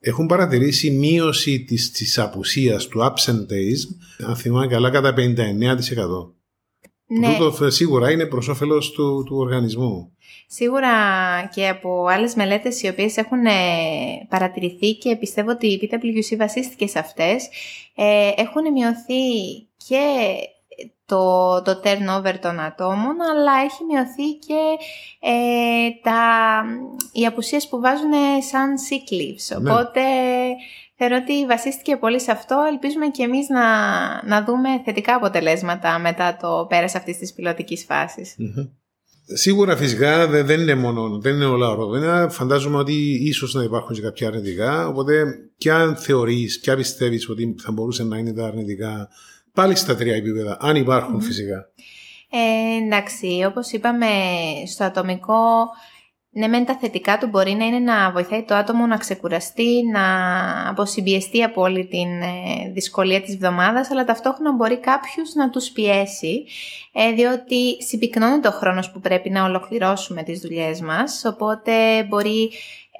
έχουν 0.05 0.25
παρατηρήσει 0.25 0.91
μείωση 0.91 1.63
της, 1.63 1.91
της 1.91 2.19
απουσίας 2.19 2.87
του 2.87 2.99
absenteeism 2.99 4.25
αν 4.27 4.35
θυμάμαι 4.35 4.67
καλά 4.67 4.89
κατά 4.89 5.13
59%. 5.17 5.21
Ναι. 7.05 7.37
Τούτο 7.37 7.69
σίγουρα 7.69 8.11
είναι 8.11 8.25
προς 8.25 8.47
όφελος 8.47 8.91
του, 8.91 9.23
του 9.25 9.37
οργανισμού. 9.37 10.11
Σίγουρα 10.47 10.89
και 11.53 11.67
από 11.67 12.05
άλλες 12.05 12.35
μελέτες 12.35 12.81
οι 12.81 12.87
οποίες 12.87 13.17
έχουν 13.17 13.45
ε, 13.45 13.51
παρατηρηθεί 14.29 14.93
και 14.93 15.15
πιστεύω 15.15 15.51
ότι 15.51 15.67
η 15.67 15.79
PwC 15.81 16.37
βασίστηκε 16.37 16.87
σε 16.87 16.99
αυτές, 16.99 17.47
ε, 17.95 18.31
έχουν 18.35 18.71
μειωθεί 18.73 19.55
και 19.87 20.01
το, 21.13 21.61
το 21.61 21.81
turnover 21.83 22.35
των 22.41 22.59
ατόμων, 22.59 23.15
αλλά 23.31 23.51
έχει 23.65 23.83
μειωθεί 23.89 24.29
και 24.47 24.61
ε, 25.19 25.89
τα, 26.03 26.19
οι 27.11 27.25
απουσίες 27.25 27.67
που 27.67 27.79
βάζουν 27.79 28.11
σαν 28.49 28.69
sick 28.85 29.13
leaves. 29.13 29.61
Ναι. 29.61 29.71
Οπότε 29.71 30.01
θεωρώ 30.97 31.15
ότι 31.21 31.45
βασίστηκε 31.45 31.97
πολύ 31.97 32.19
σε 32.21 32.31
αυτό. 32.31 32.55
Ελπίζουμε 32.71 33.07
και 33.07 33.23
εμείς 33.23 33.49
να, 33.49 33.65
να 34.25 34.43
δούμε 34.43 34.69
θετικά 34.85 35.15
αποτελέσματα 35.15 35.99
μετά 35.99 36.37
το 36.41 36.65
πέρας 36.69 36.95
αυτής 36.95 37.17
της 37.17 37.33
πιλωτικής 37.33 37.85
Σίγουρα 39.25 39.77
φυσικά 39.77 40.27
δεν 40.27 40.59
είναι 40.59 40.75
μόνο, 40.75 41.19
δεν 41.19 41.35
είναι 41.35 41.45
όλα 41.45 41.69
οροδένα. 41.69 42.29
Φαντάζομαι 42.29 42.77
ότι 42.77 42.93
ίσως 43.27 43.53
να 43.53 43.63
υπάρχουν 43.63 43.95
και 43.95 44.01
κάποια 44.01 44.27
αρνητικά. 44.27 44.87
Οπότε, 44.87 45.23
ποια 45.57 45.95
θεωρείς, 45.95 46.59
ποια 46.59 46.75
πιστεύεις 46.75 47.29
ότι 47.29 47.55
θα 47.61 47.71
μπορούσε 47.71 48.03
να 48.03 48.17
είναι 48.17 48.33
τα 48.33 48.45
αρνητικά 48.45 49.09
πάλι 49.53 49.75
στα 49.75 49.95
τρία 49.95 50.15
επίπεδα, 50.15 50.57
αν 50.59 50.75
υπάρχουν 50.75 51.21
φυσικά. 51.21 51.67
Ε, 52.29 52.83
εντάξει, 52.83 53.45
όπως 53.47 53.71
είπαμε 53.71 54.07
στο 54.67 54.83
ατομικό, 54.83 55.67
ναι 56.29 56.47
μεν 56.47 56.65
τα 56.65 56.77
θετικά 56.77 57.17
του 57.17 57.27
μπορεί 57.27 57.51
να 57.51 57.65
είναι 57.65 57.79
να 57.79 58.11
βοηθάει 58.11 58.43
το 58.43 58.55
άτομο 58.55 58.85
να 58.85 58.97
ξεκουραστεί, 58.97 59.83
να 59.91 60.05
αποσυμπιεστεί 60.69 61.43
από 61.43 61.61
όλη 61.61 61.87
την 61.87 62.21
ε, 62.21 62.71
δυσκολία 62.73 63.21
της 63.21 63.33
εβδομάδας, 63.33 63.91
αλλά 63.91 64.03
ταυτόχρονα 64.03 64.53
μπορεί 64.53 64.79
κάποιους 64.79 65.33
να 65.33 65.49
τους 65.49 65.69
πιέσει, 65.69 66.45
ε, 66.93 67.11
διότι 67.11 67.83
συμπυκνώνει 67.83 68.39
το 68.39 68.51
χρόνος 68.51 68.91
που 68.91 68.99
πρέπει 68.99 69.29
να 69.29 69.43
ολοκληρώσουμε 69.43 70.23
τις 70.23 70.39
δουλειές 70.39 70.81
μας, 70.81 71.25
οπότε 71.25 72.03
μπορεί 72.03 72.51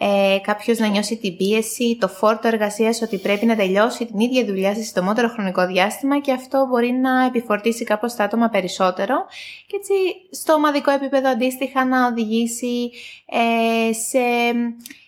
ε, 0.05 0.38
κάποιος 0.39 0.77
να 0.77 0.88
νιώσει 0.88 1.17
την 1.17 1.38
πίεση, 1.38 1.98
το 2.00 2.07
φόρτο 2.07 2.48
εργασίας 2.48 3.01
ότι 3.01 3.17
πρέπει 3.17 3.45
να 3.45 3.55
τελειώσει 3.55 4.05
την 4.05 4.19
ίδια 4.19 4.45
δουλειά 4.45 4.75
σε 4.75 4.81
συντομότερο 4.81 5.27
χρονικό 5.27 5.67
διάστημα 5.67 6.19
και 6.19 6.31
αυτό 6.31 6.67
μπορεί 6.69 6.91
να 6.91 7.25
επιφορτήσει 7.25 7.83
κάπως 7.83 8.15
τα 8.15 8.24
άτομα 8.24 8.50
περισσότερο 8.50 9.25
και 9.67 9.75
έτσι 9.75 9.93
στο 10.31 10.53
ομαδικό 10.53 10.91
επίπεδο 10.91 11.29
αντίστοιχα 11.29 11.86
να 11.86 12.07
οδηγήσει 12.07 12.91
ε, 13.25 13.93
σε 13.93 14.19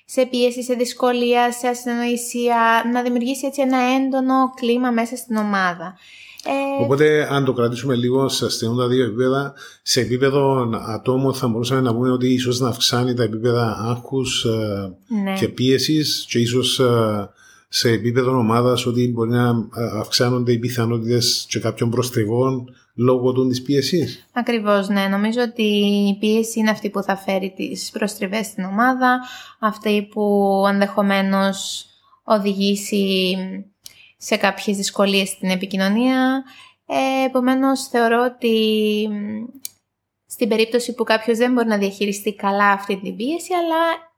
σε 0.05 0.25
πίεση, 0.25 0.63
σε 0.63 0.73
δυσκολία, 0.73 1.51
σε 1.51 1.67
ασυνοησία, 1.67 2.83
να 2.91 3.01
δημιουργήσει 3.01 3.45
έτσι 3.45 3.61
ένα 3.61 3.77
έντονο 3.77 4.53
κλίμα 4.55 4.91
μέσα 4.91 5.15
στην 5.15 5.35
ομάδα. 5.35 5.97
Ε... 6.45 6.83
Οπότε, 6.83 7.27
αν 7.31 7.45
το 7.45 7.53
κρατήσουμε 7.53 7.95
λίγο 7.95 8.29
σε 8.29 8.75
τα 8.77 8.87
δύο 8.87 9.05
επίπεδα, 9.05 9.53
σε 9.81 10.01
επίπεδο 10.01 10.69
ατόμου 10.87 11.35
θα 11.35 11.47
μπορούσαμε 11.47 11.81
να 11.81 11.93
πούμε 11.93 12.11
ότι 12.11 12.33
ίσως 12.33 12.59
να 12.59 12.67
αυξάνει 12.67 13.13
τα 13.13 13.23
επίπεδα 13.23 13.77
άγχους 13.79 14.45
ε, 14.45 14.95
ναι. 15.23 15.33
και 15.33 15.47
πίεσης 15.47 16.25
και 16.29 16.39
ίσως 16.39 16.79
ε, 16.79 17.29
σε 17.67 17.89
επίπεδο 17.89 18.37
ομάδας 18.37 18.85
ότι 18.85 19.11
μπορεί 19.13 19.29
να 19.29 19.47
ε, 19.75 19.99
αυξάνονται 19.99 20.51
οι 20.51 20.57
πιθανότητες 20.57 21.45
και 21.49 21.59
κάποιων 21.59 21.89
προστριβών 21.89 22.69
λόγω 22.95 23.31
του 23.31 23.47
της 23.47 23.61
πίεσης. 23.61 24.25
Ακριβώς, 24.33 24.87
ναι. 24.87 25.07
Νομίζω 25.07 25.41
ότι 25.41 25.63
η 26.09 26.17
πίεση 26.19 26.59
είναι 26.59 26.69
αυτή 26.69 26.89
που 26.89 27.01
θα 27.01 27.17
φέρει 27.17 27.53
τις 27.55 27.89
προστριβές 27.91 28.45
στην 28.45 28.63
ομάδα, 28.63 29.19
αυτή 29.59 30.07
που 30.11 30.63
ενδεχομένως 30.69 31.85
οδηγήσει 32.23 33.35
σε 34.17 34.36
κάποιες 34.38 34.77
δυσκολίες 34.77 35.29
στην 35.29 35.50
επικοινωνία. 35.50 36.43
Ε, 36.88 37.25
επομένως, 37.25 37.88
θεωρώ 37.88 38.24
ότι 38.24 39.10
στην 40.25 40.50
περίπτωση 40.50 40.93
που 40.93 41.03
κάποιος 41.03 41.38
δεν 41.38 41.53
μπορεί 41.53 41.67
να 41.67 41.77
διαχειριστεί 41.77 42.36
καλά 42.36 42.72
αυτή 42.72 43.00
την 43.00 43.15
πίεση, 43.15 43.53
αλλά 43.53 44.13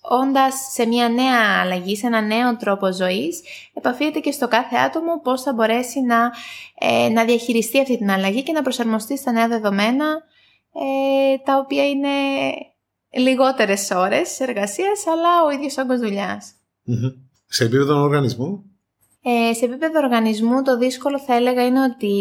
όντας 0.00 0.54
σε 0.72 0.86
μια 0.86 1.08
νέα 1.08 1.60
αλλαγή, 1.62 1.96
σε 1.96 2.06
ένα 2.06 2.20
νέο 2.20 2.56
τρόπο 2.56 2.92
ζωής, 2.92 3.42
επαφείται 3.72 4.18
και 4.18 4.30
στο 4.30 4.48
κάθε 4.48 4.76
άτομο 4.76 5.20
πώς 5.20 5.42
θα 5.42 5.52
μπορέσει 5.52 6.00
να, 6.00 6.32
ε, 6.78 7.08
να 7.08 7.24
διαχειριστεί 7.24 7.80
αυτή 7.80 7.98
την 7.98 8.10
αλλαγή 8.10 8.42
και 8.42 8.52
να 8.52 8.62
προσαρμοστεί 8.62 9.18
στα 9.18 9.32
νέα 9.32 9.48
δεδομένα, 9.48 10.22
ε, 10.72 11.38
τα 11.44 11.58
οποία 11.58 11.88
είναι 11.88 12.08
λιγότερες 13.10 13.90
ώρες 13.90 14.40
εργασίας, 14.40 15.06
αλλά 15.06 15.44
ο 15.46 15.50
ίδιος 15.50 15.76
όγκος 15.76 15.98
Σε 17.46 17.64
επίπεδο 17.64 18.00
οργανισμού, 18.00 18.73
ε, 19.26 19.52
σε 19.52 19.64
επίπεδο 19.64 19.98
οργανισμού 19.98 20.62
το 20.62 20.78
δύσκολο 20.78 21.20
θα 21.20 21.34
έλεγα 21.34 21.66
είναι 21.66 21.82
ότι 21.82 22.14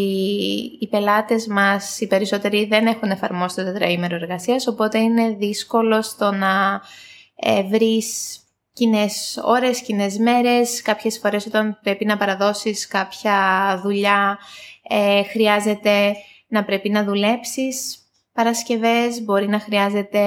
οι 0.79 0.87
πελάτες 0.87 1.47
μας, 1.47 1.99
οι 1.99 2.07
περισσότεροι 2.07 2.65
δεν 2.65 2.87
έχουν 2.87 3.09
εφαρμόσει 3.11 3.55
το 3.55 3.63
τετραήμερο 3.63 4.15
εργασίας, 4.15 4.67
οπότε 4.67 4.99
είναι 4.99 5.29
δύσκολο 5.29 6.01
στο 6.01 6.31
να 6.31 6.81
ε, 7.35 7.63
βρεις 7.63 8.39
κοινές 8.73 9.39
ώρες, 9.43 9.81
κοινές 9.81 10.17
μέρες. 10.17 10.81
Κάποιες 10.81 11.19
φορές 11.19 11.45
όταν 11.45 11.79
πρέπει 11.83 12.05
να 12.05 12.17
παραδώσεις 12.17 12.87
κάποια 12.87 13.35
δουλειά 13.83 14.37
ε, 14.89 15.23
χρειάζεται 15.23 16.15
να 16.47 16.63
πρέπει 16.63 16.89
να 16.89 17.03
δουλέψεις 17.03 17.97
Παρασκευές 18.33 19.23
μπορεί 19.23 19.47
να 19.47 19.59
χρειάζεται 19.59 20.19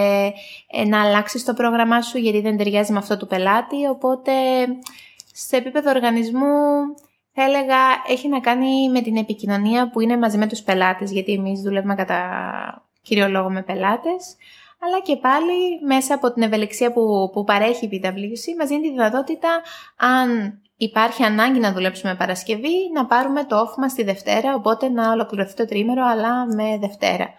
ε, 0.71 0.85
να 0.85 1.03
αλλάξεις 1.03 1.45
το 1.45 1.55
πρόγραμμά 1.55 2.03
σου 2.03 2.19
γιατί 2.19 2.41
δεν 2.41 2.57
ταιριάζει 2.57 2.93
με 2.93 2.99
αυτό 2.99 3.17
του 3.17 3.27
πελάτη, 3.27 3.87
οπότε 3.91 4.33
σε 5.39 5.57
επίπεδο 5.57 5.91
οργανισμού 5.91 6.55
θα 7.33 7.43
έλεγα 7.43 7.77
έχει 8.09 8.29
να 8.29 8.41
κάνει 8.41 8.91
με 8.91 9.01
την 9.01 9.17
επικοινωνία 9.17 9.91
που 9.91 10.01
είναι 10.01 10.19
μαζί 10.19 10.39
με 10.39 10.47
τους 10.47 10.63
πελάτες, 10.63 11.11
γιατί 11.11 11.33
εμείς 11.33 11.61
δουλεύουμε 11.61 11.95
κατά 11.95 12.21
κύριο 13.03 13.29
λόγο 13.29 13.51
με 13.51 13.63
πελάτες, 13.63 14.37
αλλά 14.81 15.01
και 15.01 15.17
πάλι 15.17 15.81
μέσα 15.87 16.15
από 16.15 16.33
την 16.33 16.43
ευελιξία 16.43 16.93
που, 16.93 17.31
που 17.33 17.45
παρέχει 17.45 17.85
η 17.85 17.89
PwC 17.93 18.57
μας 18.59 18.69
δίνει 18.69 18.83
τη 18.83 18.91
δυνατότητα 18.91 19.63
αν 19.97 20.61
υπάρχει 20.77 21.23
ανάγκη 21.23 21.59
να 21.59 21.73
δουλέψουμε 21.73 22.15
Παρασκευή, 22.15 22.91
να 22.95 23.07
πάρουμε 23.07 23.45
το 23.45 23.61
off 23.61 23.75
μας 23.77 23.95
τη 23.95 24.03
Δευτέρα, 24.03 24.55
οπότε 24.55 24.89
να 24.89 25.11
ολοκληρωθεί 25.11 25.55
το 25.55 25.65
τρίμερο, 25.65 26.05
αλλά 26.07 26.47
με 26.47 26.79
Δευτέρα. 26.81 27.31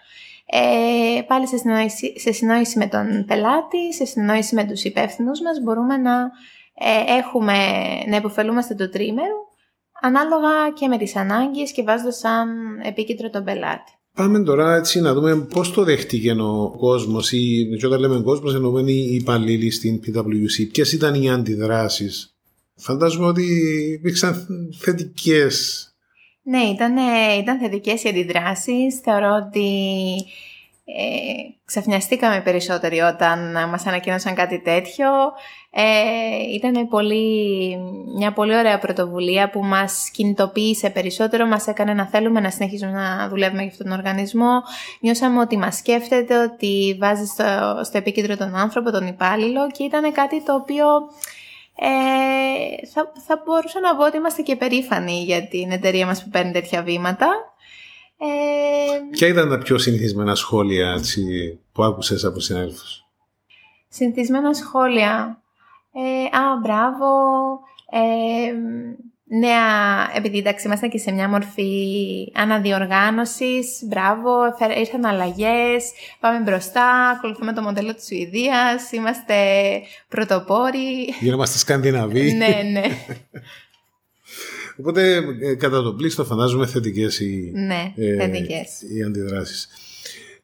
Ε, 0.46 1.22
πάλι 1.22 1.46
σε 1.46 1.56
συνόηση, 1.56 2.20
σε 2.20 2.32
συνόηση 2.32 2.78
με 2.78 2.86
τον 2.86 3.24
πελάτη, 3.26 3.94
σε 3.94 4.04
συνόηση 4.04 4.54
με 4.54 4.64
τους 4.64 4.84
υπεύθυνους 4.84 5.40
μας, 5.40 5.60
μπορούμε 5.62 5.96
να 5.96 6.30
ε, 6.78 7.16
έχουμε 7.18 7.54
να 8.08 8.16
υποφελούμαστε 8.16 8.74
το 8.74 8.88
τρίμερο 8.88 9.36
ανάλογα 10.00 10.70
και 10.74 10.88
με 10.88 10.98
τις 10.98 11.16
ανάγκες 11.16 11.72
και 11.72 11.82
βάζοντας 11.82 12.16
σαν 12.16 12.48
επίκεντρο 12.82 13.30
τον 13.30 13.44
πελάτη. 13.44 13.92
Πάμε 14.14 14.42
τώρα 14.42 14.74
έτσι 14.74 15.00
να 15.00 15.14
δούμε 15.14 15.36
πώς 15.36 15.72
το 15.72 15.84
δέχτηκε 15.84 16.32
ο 16.32 16.74
κόσμος, 16.78 17.32
ή 17.32 17.76
και 17.78 17.86
όταν 17.86 18.00
λέμε 18.00 18.20
κόσμος, 18.20 18.54
εννοούμε 18.54 18.90
οι 18.90 19.14
υπαλλήλοι 19.14 19.70
στην 19.70 20.00
PwC. 20.06 20.68
Ποιες 20.72 20.92
ήταν 20.92 21.22
οι 21.22 21.30
αντιδράσεις, 21.30 22.38
Φαντάζομαι 22.80 23.26
ότι 23.26 23.44
υπήρξαν 23.92 24.46
θετικές 24.78 25.88
Ναι, 26.42 26.62
ήταν, 26.62 26.96
ήταν 27.38 27.58
θετικές 27.58 28.02
οι 28.02 28.08
αντιδράσεις. 28.08 29.00
Θεωρώ 29.02 29.46
ότι 29.46 29.70
ε, 30.96 31.32
ξαφνιαστήκαμε 31.64 32.40
περισσότεροι 32.40 33.00
όταν 33.00 33.68
μας 33.68 33.86
ανακοίνωσαν 33.86 34.34
κάτι 34.34 34.60
τέτοιο. 34.60 35.08
Ε, 35.70 36.54
ήταν 36.54 36.88
πολύ, 36.88 37.76
μια 38.16 38.32
πολύ 38.32 38.56
ωραία 38.56 38.78
πρωτοβουλία 38.78 39.50
που 39.50 39.64
μας 39.64 40.10
κινητοποίησε 40.12 40.90
περισσότερο, 40.90 41.46
μας 41.46 41.66
έκανε 41.66 41.94
να 41.94 42.06
θέλουμε 42.06 42.40
να 42.40 42.50
συνεχίσουμε 42.50 42.90
να 42.90 43.28
δουλεύουμε 43.28 43.62
για 43.62 43.70
αυτόν 43.70 43.86
τον 43.86 43.98
οργανισμό. 43.98 44.62
Νιώσαμε 45.00 45.40
ότι 45.40 45.56
μας 45.56 45.76
σκέφτεται, 45.76 46.42
ότι 46.42 46.96
βάζει 47.00 47.24
στο, 47.24 47.44
στο 47.84 47.98
επίκεντρο 47.98 48.36
τον 48.36 48.56
άνθρωπο, 48.56 48.90
τον 48.90 49.06
υπάλληλο 49.06 49.70
και 49.70 49.84
ήταν 49.84 50.12
κάτι 50.12 50.42
το 50.42 50.54
οποίο 50.54 50.86
ε, 51.80 52.86
θα, 52.86 53.12
θα 53.26 53.42
μπορούσα 53.44 53.80
να 53.80 53.96
πω 53.96 54.04
ότι 54.04 54.16
είμαστε 54.16 54.42
και 54.42 54.56
περήφανοι 54.56 55.22
για 55.22 55.48
την 55.48 55.70
εταιρεία 55.70 56.06
μας 56.06 56.22
που 56.22 56.28
παίρνει 56.28 56.52
τέτοια 56.52 56.82
βήματα. 56.82 57.28
Ε, 58.20 58.26
Ποια 59.10 59.28
ήταν 59.28 59.48
τα 59.48 59.58
πιο 59.58 59.78
συνηθισμένα 59.78 60.34
σχόλια 60.34 60.92
έτσι, 60.92 61.22
που 61.72 61.84
άκουσες 61.84 62.24
από 62.24 62.40
συνέλφους; 62.40 63.04
Συνηθισμένα 63.88 64.54
σχόλια. 64.54 65.42
Ε, 65.92 66.36
α, 66.38 66.56
μπράβο. 66.62 67.06
Ε, 67.90 68.52
νέα, 69.38 69.60
επειδή 70.14 70.38
εντάξει 70.38 70.66
είμαστε 70.66 70.86
και 70.88 70.98
σε 70.98 71.12
μια 71.12 71.28
μορφή 71.28 72.32
αναδιοργάνωσης, 72.34 73.82
μπράβο, 73.86 74.30
ήρθαν 74.78 75.04
αλλαγές, 75.04 75.92
πάμε 76.20 76.38
μπροστά, 76.38 77.08
ακολουθούμε 77.08 77.52
το 77.52 77.62
μοντέλο 77.62 77.94
της 77.94 78.06
Σουηδίας, 78.06 78.92
είμαστε 78.92 79.34
πρωτοπόροι. 80.08 81.14
Γινόμαστε 81.20 81.58
Σκανδιναβοί. 81.58 82.32
ναι, 82.32 82.60
ναι. 82.72 82.82
Οπότε 84.78 85.16
ε, 85.40 85.54
κατά 85.54 85.82
το 85.82 85.92
πλήστο 85.92 86.24
φαντάζομαι 86.24 86.66
θετικές 86.66 87.20
οι, 87.20 87.52
ναι, 87.54 87.92
ε, 87.96 88.16
θετικές. 88.16 88.82
οι 88.94 89.02
αντιδράσεις. 89.02 89.68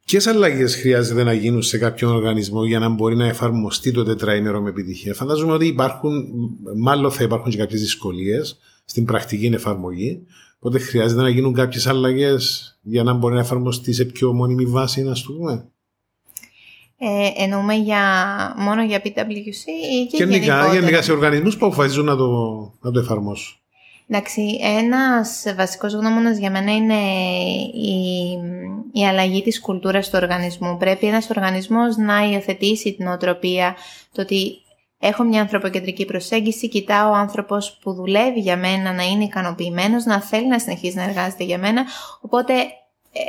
Ποιες 0.05 0.27
αλλαγές 0.27 0.77
χρειάζεται 0.77 1.23
να 1.23 1.33
γίνουν 1.33 1.63
σε 1.63 1.79
κάποιον 1.79 2.15
οργανισμό 2.15 2.65
για 2.65 2.79
να 2.79 2.89
μπορεί 2.89 3.17
να 3.17 3.27
εφαρμοστεί 3.27 3.93
το 3.93 4.05
τετραήμερο 4.05 4.61
με 4.61 4.69
επιτυχία; 4.69 5.15
Φαντάζομαι 5.15 5.53
ότι 5.53 5.67
υπάρχουν, 5.67 6.29
μάλλον 6.77 7.11
θα 7.11 7.23
υπάρχουν 7.23 7.51
και 7.51 7.57
κάποιες 7.57 7.81
δυσκολίες 7.81 8.59
στην 8.85 9.05
πρακτική 9.05 9.47
εφαρμογή. 9.47 10.27
Οπότε 10.59 10.79
χρειάζεται 10.79 11.23
να 11.23 11.29
γίνουν 11.29 11.53
κάποιες 11.53 11.87
αλλαγές 11.87 12.75
για 12.83 13.03
να 13.03 13.13
μπορεί 13.13 13.35
να 13.35 13.41
εφαρμοστεί 13.41 13.93
σε 13.93 14.05
πιο 14.05 14.33
μόνιμη 14.33 14.65
βάση, 14.65 15.03
να 15.03 15.13
το 15.13 15.33
πούμε. 15.37 15.69
Ε, 16.99 17.43
εννοούμε 17.43 17.75
για, 17.75 18.03
μόνο 18.59 18.85
για 18.85 19.03
PwC 19.05 19.67
ή 19.93 20.07
και, 20.11 20.17
και 20.17 20.25
γενικά, 20.25 20.73
γενικά 20.73 21.03
σε 21.03 21.13
οργανισμούς 21.13 21.57
που 21.57 21.67
αποφασίζουν 21.67 22.05
να 22.05 22.17
το, 22.17 22.29
να 22.81 22.91
το 22.91 22.99
εφαρμόσουν. 22.99 23.59
Εντάξει, 24.09 24.59
ένας 24.63 25.45
βασικός 25.57 25.93
γνώμονας 25.93 26.39
για 26.39 26.51
μένα 26.51 26.75
είναι 26.75 27.01
η, 27.75 28.39
η 28.93 29.07
αλλαγή 29.07 29.43
της 29.43 29.61
κουλτούρας 29.61 30.11
του 30.11 30.19
οργανισμού. 30.23 30.77
Πρέπει 30.77 31.07
ένας 31.07 31.31
οργανισμός 31.31 31.97
να 31.97 32.29
υιοθετήσει 32.31 32.93
την 32.93 33.07
οτροπία, 33.07 33.77
το 34.13 34.23
ότι 34.23 34.53
έχω 34.99 35.23
μια 35.23 35.41
ανθρωποκεντρική 35.41 36.05
προσέγγιση, 36.05 36.69
κοιτάω 36.69 37.11
ο 37.11 37.15
άνθρωπος 37.15 37.79
που 37.83 37.93
δουλεύει 37.93 38.41
για 38.41 38.57
μένα 38.57 38.93
να 38.93 39.03
είναι 39.03 39.25
ικανοποιημένος, 39.25 40.05
να 40.05 40.21
θέλει 40.21 40.49
να 40.49 40.59
συνεχίσει 40.59 40.97
να 40.97 41.03
εργάζεται 41.03 41.45
για 41.45 41.59
μένα. 41.59 41.85
Οπότε 42.21 42.55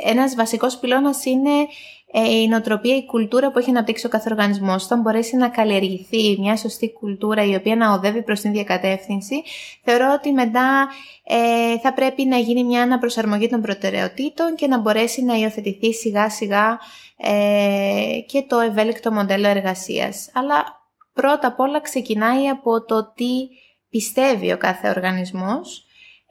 ένας 0.04 0.34
βασικός 0.34 0.78
πυλώνας 0.78 1.24
είναι 1.24 1.66
ε, 2.12 2.40
η 2.40 2.48
νοοτροπία, 2.48 2.96
η 2.96 3.04
κουλτούρα 3.06 3.50
που 3.50 3.58
έχει 3.58 3.70
αναπτύξει 3.70 4.06
ο 4.06 4.08
κάθε 4.08 4.30
οργανισμός. 4.30 4.84
Όταν 4.84 5.00
μπορέσει 5.00 5.36
να 5.36 5.48
καλλιεργηθεί 5.48 6.36
μια 6.38 6.56
σωστή 6.56 6.92
κουλτούρα 6.92 7.44
η 7.44 7.54
οποία 7.54 7.76
να 7.76 7.92
οδεύει 7.92 8.22
προς 8.22 8.40
την 8.40 8.52
διακατεύθυνση, 8.52 9.42
θεωρώ 9.84 10.12
ότι 10.12 10.32
μετά 10.32 10.88
ε, 11.24 11.78
θα 11.78 11.92
πρέπει 11.92 12.24
να 12.24 12.36
γίνει 12.36 12.64
μια 12.64 12.82
αναπροσαρμογή 12.82 13.48
των 13.48 13.60
προτεραιοτήτων 13.60 14.54
και 14.54 14.66
να 14.66 14.78
μπορέσει 14.78 15.24
να 15.24 15.34
υιοθετηθεί 15.34 15.92
σιγά 15.92 16.30
σιγά 16.30 16.78
ε, 17.16 18.18
και 18.26 18.44
το 18.48 18.58
ευέλικτο 18.58 19.12
μοντέλο 19.12 19.48
εργασίας. 19.48 20.30
Αλλά 20.34 20.64
πρώτα 21.12 21.46
απ' 21.46 21.60
όλα 21.60 21.80
ξεκινάει 21.80 22.48
από 22.48 22.84
το 22.84 23.12
τι 23.14 23.48
πιστεύει 23.90 24.52
ο 24.52 24.56
κάθε 24.56 24.88
οργανισμός 24.88 25.85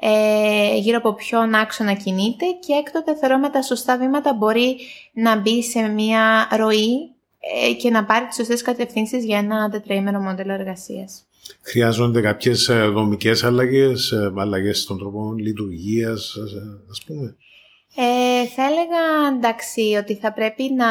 ε, 0.08 0.78
γύρω 0.78 0.98
από 0.98 1.14
ποιον 1.14 1.54
άξονα 1.54 1.94
κινείται 1.94 2.46
και 2.60 2.74
έκτοτε 2.74 3.16
θεωρώ 3.16 3.38
με 3.38 3.50
τα 3.50 3.62
σωστά 3.62 3.98
βήματα 3.98 4.34
μπορεί 4.34 4.78
να 5.14 5.36
μπει 5.36 5.64
σε 5.64 5.82
μια 5.82 6.48
ροή 6.58 7.16
ε, 7.40 7.74
και 7.74 7.90
να 7.90 8.06
πάρει 8.06 8.26
τις 8.26 8.36
σωστές 8.36 8.62
κατευθύνσεις 8.62 9.26
για 9.26 9.38
ένα 9.38 9.70
τετραήμερο 9.70 10.20
μοντέλο 10.20 10.54
εργασίας. 10.54 11.26
Χρειάζονται 11.62 12.22
κάποιες 12.22 12.70
ε, 12.70 12.88
δομικές 12.88 13.44
αλλαγές, 13.44 14.12
ε, 14.12 14.34
αλλαγές 14.38 14.86
των 14.86 14.98
τρόπων 14.98 15.38
λειτουργίας, 15.38 16.36
ας 16.90 17.04
πούμε; 17.06 17.36
Ε, 17.96 18.48
θα 18.48 18.64
έλεγα 18.64 19.36
εντάξει 19.38 19.96
ότι 20.00 20.16
θα 20.16 20.34
πρέπει 20.34 20.74
να 20.74 20.88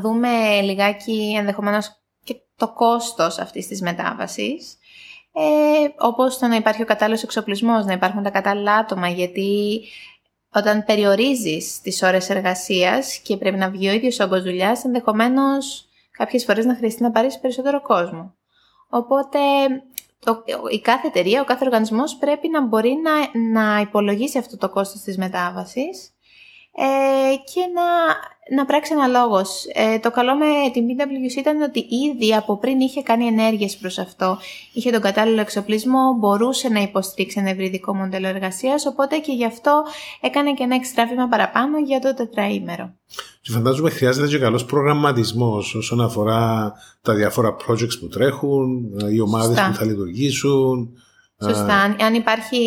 δούμε 0.00 0.60
λιγάκι 0.62 1.34
ενδεχομένως 1.38 2.02
και 2.24 2.34
το 2.56 2.72
κόστος 2.72 3.38
αυτής 3.38 3.66
της 3.66 3.80
μετάβασης 3.80 4.76
ε, 5.32 5.42
όπως 5.98 6.38
το 6.38 6.46
να 6.46 6.56
υπάρχει 6.56 6.82
ο 6.82 6.84
κατάλληλος 6.84 7.22
εξοπλισμός, 7.22 7.84
να 7.84 7.92
υπάρχουν 7.92 8.22
τα 8.22 8.30
κατάλληλα 8.30 8.74
άτομα, 8.74 9.08
γιατί 9.08 9.82
όταν 10.54 10.84
περιορίζεις 10.84 11.80
τις 11.80 12.02
ώρες 12.02 12.30
εργασίας 12.30 13.16
και 13.16 13.36
πρέπει 13.36 13.56
να 13.56 13.70
βγει 13.70 13.88
ο 13.88 13.92
ίδιος 13.92 14.20
όγκος 14.20 14.42
δουλειάς, 14.42 14.84
ενδεχομένως 14.84 15.88
κάποιες 16.10 16.44
φορές 16.44 16.64
να 16.64 16.74
χρειαστεί 16.74 17.02
να 17.02 17.10
πάρεις 17.10 17.38
περισσότερο 17.38 17.82
κόσμο. 17.82 18.34
Οπότε 18.88 19.38
το, 20.18 20.42
η 20.70 20.80
κάθε 20.80 21.06
εταιρεία, 21.06 21.40
ο 21.40 21.44
κάθε 21.44 21.64
οργανισμός 21.64 22.16
πρέπει 22.16 22.48
να 22.48 22.66
μπορεί 22.66 22.98
να, 23.02 23.40
να 23.62 23.80
υπολογίσει 23.80 24.38
αυτό 24.38 24.56
το 24.56 24.68
κόστος 24.68 25.00
της 25.00 25.16
μετάβασης 25.16 26.10
ε, 26.76 27.34
και 27.52 27.60
να, 27.74 27.86
να 28.56 28.64
πράξει 28.64 28.92
αναλόγως. 28.92 29.64
Ε, 29.74 29.98
το 29.98 30.10
καλό 30.10 30.34
με 30.36 30.46
την 30.72 30.84
PwC 30.86 31.36
ήταν 31.38 31.62
ότι 31.62 31.78
ήδη 31.78 32.34
από 32.34 32.58
πριν 32.58 32.80
είχε 32.80 33.02
κάνει 33.02 33.26
ενέργειες 33.26 33.76
προς 33.76 33.98
αυτό. 33.98 34.38
Είχε 34.72 34.90
τον 34.90 35.00
κατάλληλο 35.00 35.40
εξοπλισμό, 35.40 36.16
μπορούσε 36.18 36.68
να 36.68 36.80
υποστηρίξει 36.80 37.40
ένα 37.40 37.50
ευρυδικό 37.50 37.94
μοντέλο 37.94 38.26
εργασίας, 38.28 38.86
οπότε 38.86 39.18
και 39.18 39.32
γι' 39.32 39.44
αυτό 39.44 39.82
έκανε 40.20 40.52
και 40.52 40.62
ένα 40.62 40.74
εξτράβημα 40.74 41.28
παραπάνω 41.28 41.78
για 41.78 41.98
το 41.98 42.14
τετραήμερο. 42.14 42.94
Και 43.40 43.52
φαντάζομαι 43.52 43.90
χρειάζεται 43.90 44.28
και 44.28 44.38
καλός 44.38 44.64
προγραμματισμός 44.64 45.74
όσον 45.74 46.00
αφορά 46.00 46.72
τα 47.02 47.14
διάφορα 47.14 47.56
projects 47.66 47.98
που 48.00 48.08
τρέχουν, 48.08 48.90
οι 49.12 49.20
ομάδες 49.20 49.66
που 49.66 49.74
θα 49.74 49.84
λειτουργήσουν. 49.84 50.96
Σωστά. 51.44 51.96
Αν 52.00 52.14
υπάρχει, 52.14 52.58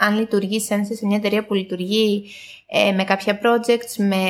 αν 0.00 0.18
λειτουργεί 0.18 0.60
σε 0.60 1.06
μια 1.06 1.16
εταιρεία 1.16 1.46
που 1.46 1.54
λειτουργεί 1.54 2.24
ε, 2.66 2.92
με 2.92 3.04
κάποια 3.04 3.40
projects, 3.42 4.04
με 4.08 4.24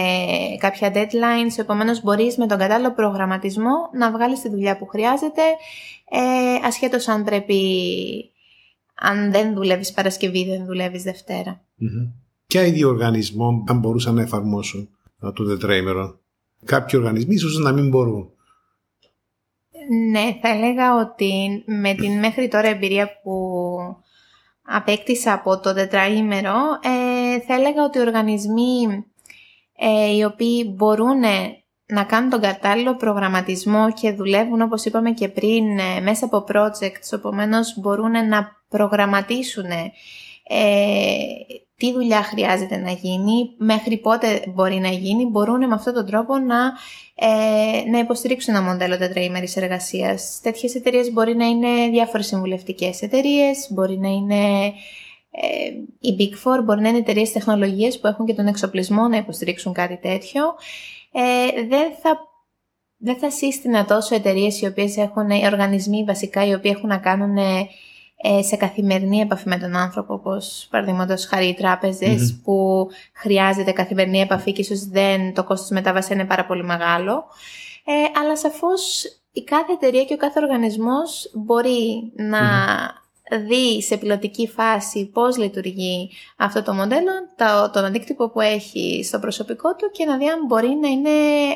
κάποια 0.59 0.93
deadlines, 0.95 1.59
επομένως 1.59 2.03
μπορείς 2.03 2.37
με 2.37 2.47
τον 2.47 2.59
κατάλληλο 2.59 2.93
προγραμματισμό 2.93 3.91
να 3.93 4.11
βγάλεις 4.11 4.41
τη 4.41 4.49
δουλειά 4.49 4.79
που 4.79 4.87
χρειάζεται, 4.87 5.43
ε, 6.11 6.67
ασχέτως 6.67 7.09
αν 7.09 7.25
πρέπει, 7.25 7.61
αν 8.95 9.31
δεν 9.31 9.55
δουλεύεις 9.55 9.93
Παρασκευή, 9.93 10.45
δεν 10.45 10.65
δουλεύεις 10.65 11.03
Δευτέρα. 11.03 11.61
Mm-hmm. 11.81 12.13
Ποια 12.47 12.67
είδη 12.67 12.85
οργανισμών 12.85 13.65
αν 13.69 13.79
μπορούσαν 13.79 14.15
να 14.15 14.23
εφαρμόσουν 14.23 14.89
το 15.35 15.45
τετραήμερο. 15.45 16.19
Κάποιοι 16.65 16.99
οργανισμοί 17.03 17.35
ίσως 17.35 17.59
να 17.59 17.73
μην 17.73 17.89
μπορούν. 17.89 18.29
Ναι, 20.11 20.39
θα 20.43 20.49
έλεγα 20.49 21.01
ότι 21.01 21.65
με 21.67 21.95
την 21.95 22.19
μέχρι 22.19 22.49
τώρα 22.49 22.69
εμπειρία 22.69 23.21
που 23.23 23.33
απέκτησα 24.63 25.33
από 25.33 25.61
το 25.61 25.75
τετραήμερο, 25.75 26.57
ε, 26.83 27.14
θα 27.47 27.55
έλεγα 27.55 27.85
ότι 27.85 27.99
οι 27.99 28.01
οργανισμοί 28.01 29.05
ε, 29.77 30.17
οι 30.17 30.25
οποίοι 30.25 30.75
μπορούν 30.77 31.21
να 31.87 32.05
κάνουν 32.05 32.31
τον 32.31 32.41
κατάλληλο 32.41 32.97
προγραμματισμό 32.97 33.93
και 33.93 34.13
δουλεύουν 34.13 34.61
όπως 34.61 34.85
είπαμε 34.85 35.11
και 35.11 35.29
πριν 35.29 35.79
ε, 35.79 36.01
μέσα 36.01 36.25
από 36.25 36.45
projects, 36.53 37.13
επομένως 37.13 37.79
μπορούν 37.81 38.29
να 38.29 38.63
προγραμματίσουν 38.69 39.71
ε, 40.49 41.17
τι 41.77 41.93
δουλειά 41.93 42.23
χρειάζεται 42.23 42.77
να 42.77 42.91
γίνει, 42.91 43.55
μέχρι 43.57 43.99
πότε 43.99 44.43
μπορεί 44.55 44.75
να 44.75 44.89
γίνει, 44.89 45.25
μπορούν 45.25 45.67
με 45.67 45.75
αυτόν 45.75 45.95
τον 45.95 46.07
τρόπο 46.07 46.39
να, 46.39 46.73
ε, 47.15 47.91
να 47.91 47.99
υποστηρίξουν 47.99 48.55
ένα 48.55 48.65
μοντέλο 48.65 48.99
τετραήμερης 48.99 49.57
εργασίας. 49.57 50.41
Τέτοιες 50.43 50.75
εταιρείες 50.75 51.13
μπορεί 51.13 51.37
να 51.37 51.47
είναι 51.47 51.89
διάφορες 51.91 52.27
συμβουλευτικές 52.27 53.03
εταιρείες, 53.03 53.67
μπορεί 53.71 53.99
να 53.99 54.09
είναι 54.09 54.67
ε, 54.67 54.73
οι 56.01 56.17
Big 56.19 56.33
Four, 56.33 56.65
μπορεί 56.65 56.81
να 56.81 56.89
είναι 56.89 56.99
εταιρείες 56.99 57.33
τεχνολογίας 57.33 58.01
που 58.01 58.07
έχουν 58.07 58.27
και 58.27 58.35
τον 58.35 58.47
εξοπλισμό 58.47 59.09
να 59.09 59.17
υποστηρίξουν 59.17 59.73
κάτι 59.73 59.99
τέτοιο. 60.03 60.43
Ε, 61.13 61.67
δεν 61.69 61.93
θα 62.03 62.33
δεν 62.97 63.19
θα 63.19 63.31
σύστηνα 63.31 63.85
τόσο 63.85 64.15
εταιρείες 64.15 64.61
οι 64.61 64.67
οποίες 64.67 64.97
έχουν, 64.97 65.31
οι 65.31 65.47
οργανισμοί 65.47 66.05
βασικά, 66.05 66.47
οι 66.47 66.55
οποίοι 66.55 66.73
έχουν 66.75 66.89
να 66.89 66.99
κάνουν 66.99 67.37
ε, 67.37 68.43
σε 68.43 68.57
καθημερινή 68.57 69.21
επαφή 69.21 69.49
με 69.49 69.59
τον 69.59 69.77
άνθρωπο, 69.77 70.15
όπως 70.15 70.67
παραδείγματος 70.71 71.27
χάρη 71.27 71.47
οι 71.47 71.55
τραπεζες 71.55 72.41
που 72.45 72.89
χρειάζεται 73.13 73.73
καθημερινή 73.73 74.21
επαφή 74.21 74.53
και 74.53 74.61
ίσως 74.61 74.85
δεν 74.85 75.35
το 75.35 75.45
κόστος 75.45 75.71
μετάβασης 75.71 76.11
είναι 76.11 76.25
πάρα 76.25 76.47
πολύ 76.47 76.65
μεγάλο. 76.65 77.25
Ε, 77.85 78.21
αλλά 78.21 78.37
σαφώς 78.37 79.05
η 79.33 79.45
κάθε 79.45 79.73
εταιρεία 79.73 80.05
και 80.05 80.15
ο 80.15 80.17
κάθε 80.17 80.41
οργανισμός 80.43 81.31
μπορεί 81.35 82.13
να, 82.17 82.41
δει 83.47 83.83
σε 83.83 83.97
πιλωτική 83.97 84.49
φάση 84.49 85.11
πώς 85.13 85.39
λειτουργεί 85.39 86.11
αυτό 86.37 86.63
το 86.63 86.73
μοντέλο, 86.73 87.11
το, 87.37 87.71
τον 87.73 87.85
αντίκτυπο 87.85 88.31
που 88.31 88.41
έχει 88.41 89.05
στο 89.05 89.19
προσωπικό 89.19 89.75
του 89.75 89.91
και 89.93 90.05
να 90.05 90.19
δει 90.19 90.29
αν 90.29 90.47
μπορεί 90.47 90.69
να 90.83 90.89
είναι 90.89 91.11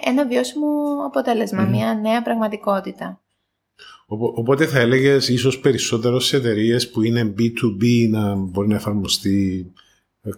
ένα 0.04 0.26
βιώσιμο 0.26 0.66
αποτέλεσμα, 1.06 1.62
μια 1.62 1.94
νέα 1.94 2.22
πραγματικότητα. 2.22 3.20
Οπότε 4.10 4.66
θα 4.66 4.78
έλεγες 4.78 5.28
ίσως 5.28 5.60
περισσότερο 5.60 6.20
σε 6.20 6.36
εταιρείες 6.36 6.90
που 6.90 7.02
είναι 7.02 7.34
B2B 7.38 8.08
να 8.10 8.34
μπορεί 8.34 8.68
να 8.68 8.74
εφαρμοστεί 8.74 9.72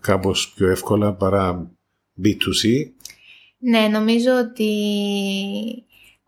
κάπως 0.00 0.52
πιο 0.56 0.68
εύκολα 0.68 1.14
παρά 1.14 1.70
B2C. 2.24 2.90
Ναι, 3.58 3.88
νομίζω 3.88 4.30
ότι 4.38 4.70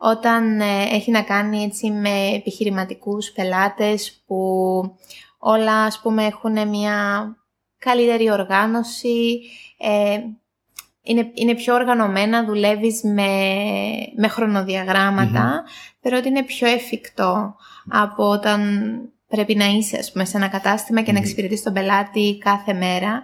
όταν 0.04 0.60
ε, 0.60 0.82
έχει 0.90 1.10
να 1.10 1.22
κάνει 1.22 1.62
έτσι 1.62 1.90
με 1.90 2.30
επιχειρηματικούς 2.34 3.30
πελάτες 3.30 4.22
που 4.26 4.36
όλα 5.38 5.84
ας 5.84 6.00
πούμε 6.00 6.24
έχουν 6.24 6.68
μια 6.68 7.26
καλύτερη 7.78 8.30
οργάνωση, 8.30 9.40
ε, 9.78 10.18
είναι, 11.02 11.30
είναι 11.34 11.54
πιο 11.54 11.74
οργανωμένα, 11.74 12.44
δουλεύεις 12.44 13.02
με, 13.02 13.30
με 14.16 14.28
χρονοδιαγραμματα 14.28 15.62
mm 15.64 16.12
ότι 16.16 16.28
είναι 16.28 16.42
πιο 16.42 16.68
εφικτό 16.68 17.56
από 17.88 18.28
όταν 18.28 18.60
πρέπει 19.36 19.54
να 19.54 19.66
είσαι 19.66 19.96
ας 19.98 20.12
πούμε, 20.12 20.24
σε 20.24 20.36
ένα 20.36 20.48
κατάστημα 20.48 21.02
και 21.02 21.12
να 21.12 21.18
εξυπηρετείς 21.18 21.62
τον 21.62 21.72
πελάτη 21.72 22.38
κάθε 22.40 22.72
μέρα 22.72 23.22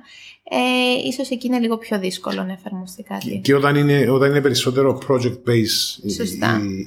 ε, 0.51 1.09
ίσως 1.09 1.31
εκεί 1.31 1.47
είναι 1.47 1.59
λίγο 1.59 1.79
πιο 1.79 1.99
δύσκολο 1.99 2.45
να 2.45 2.53
εφαρμοστεί 2.53 3.03
κάτι. 3.03 3.41
Και, 3.43 3.55
όταν, 3.55 3.77
είναι, 3.77 4.11
όταν 4.11 4.31
είναι 4.31 4.41
περισσότερο 4.41 5.03
project-based 5.09 6.03
η, 6.03 6.15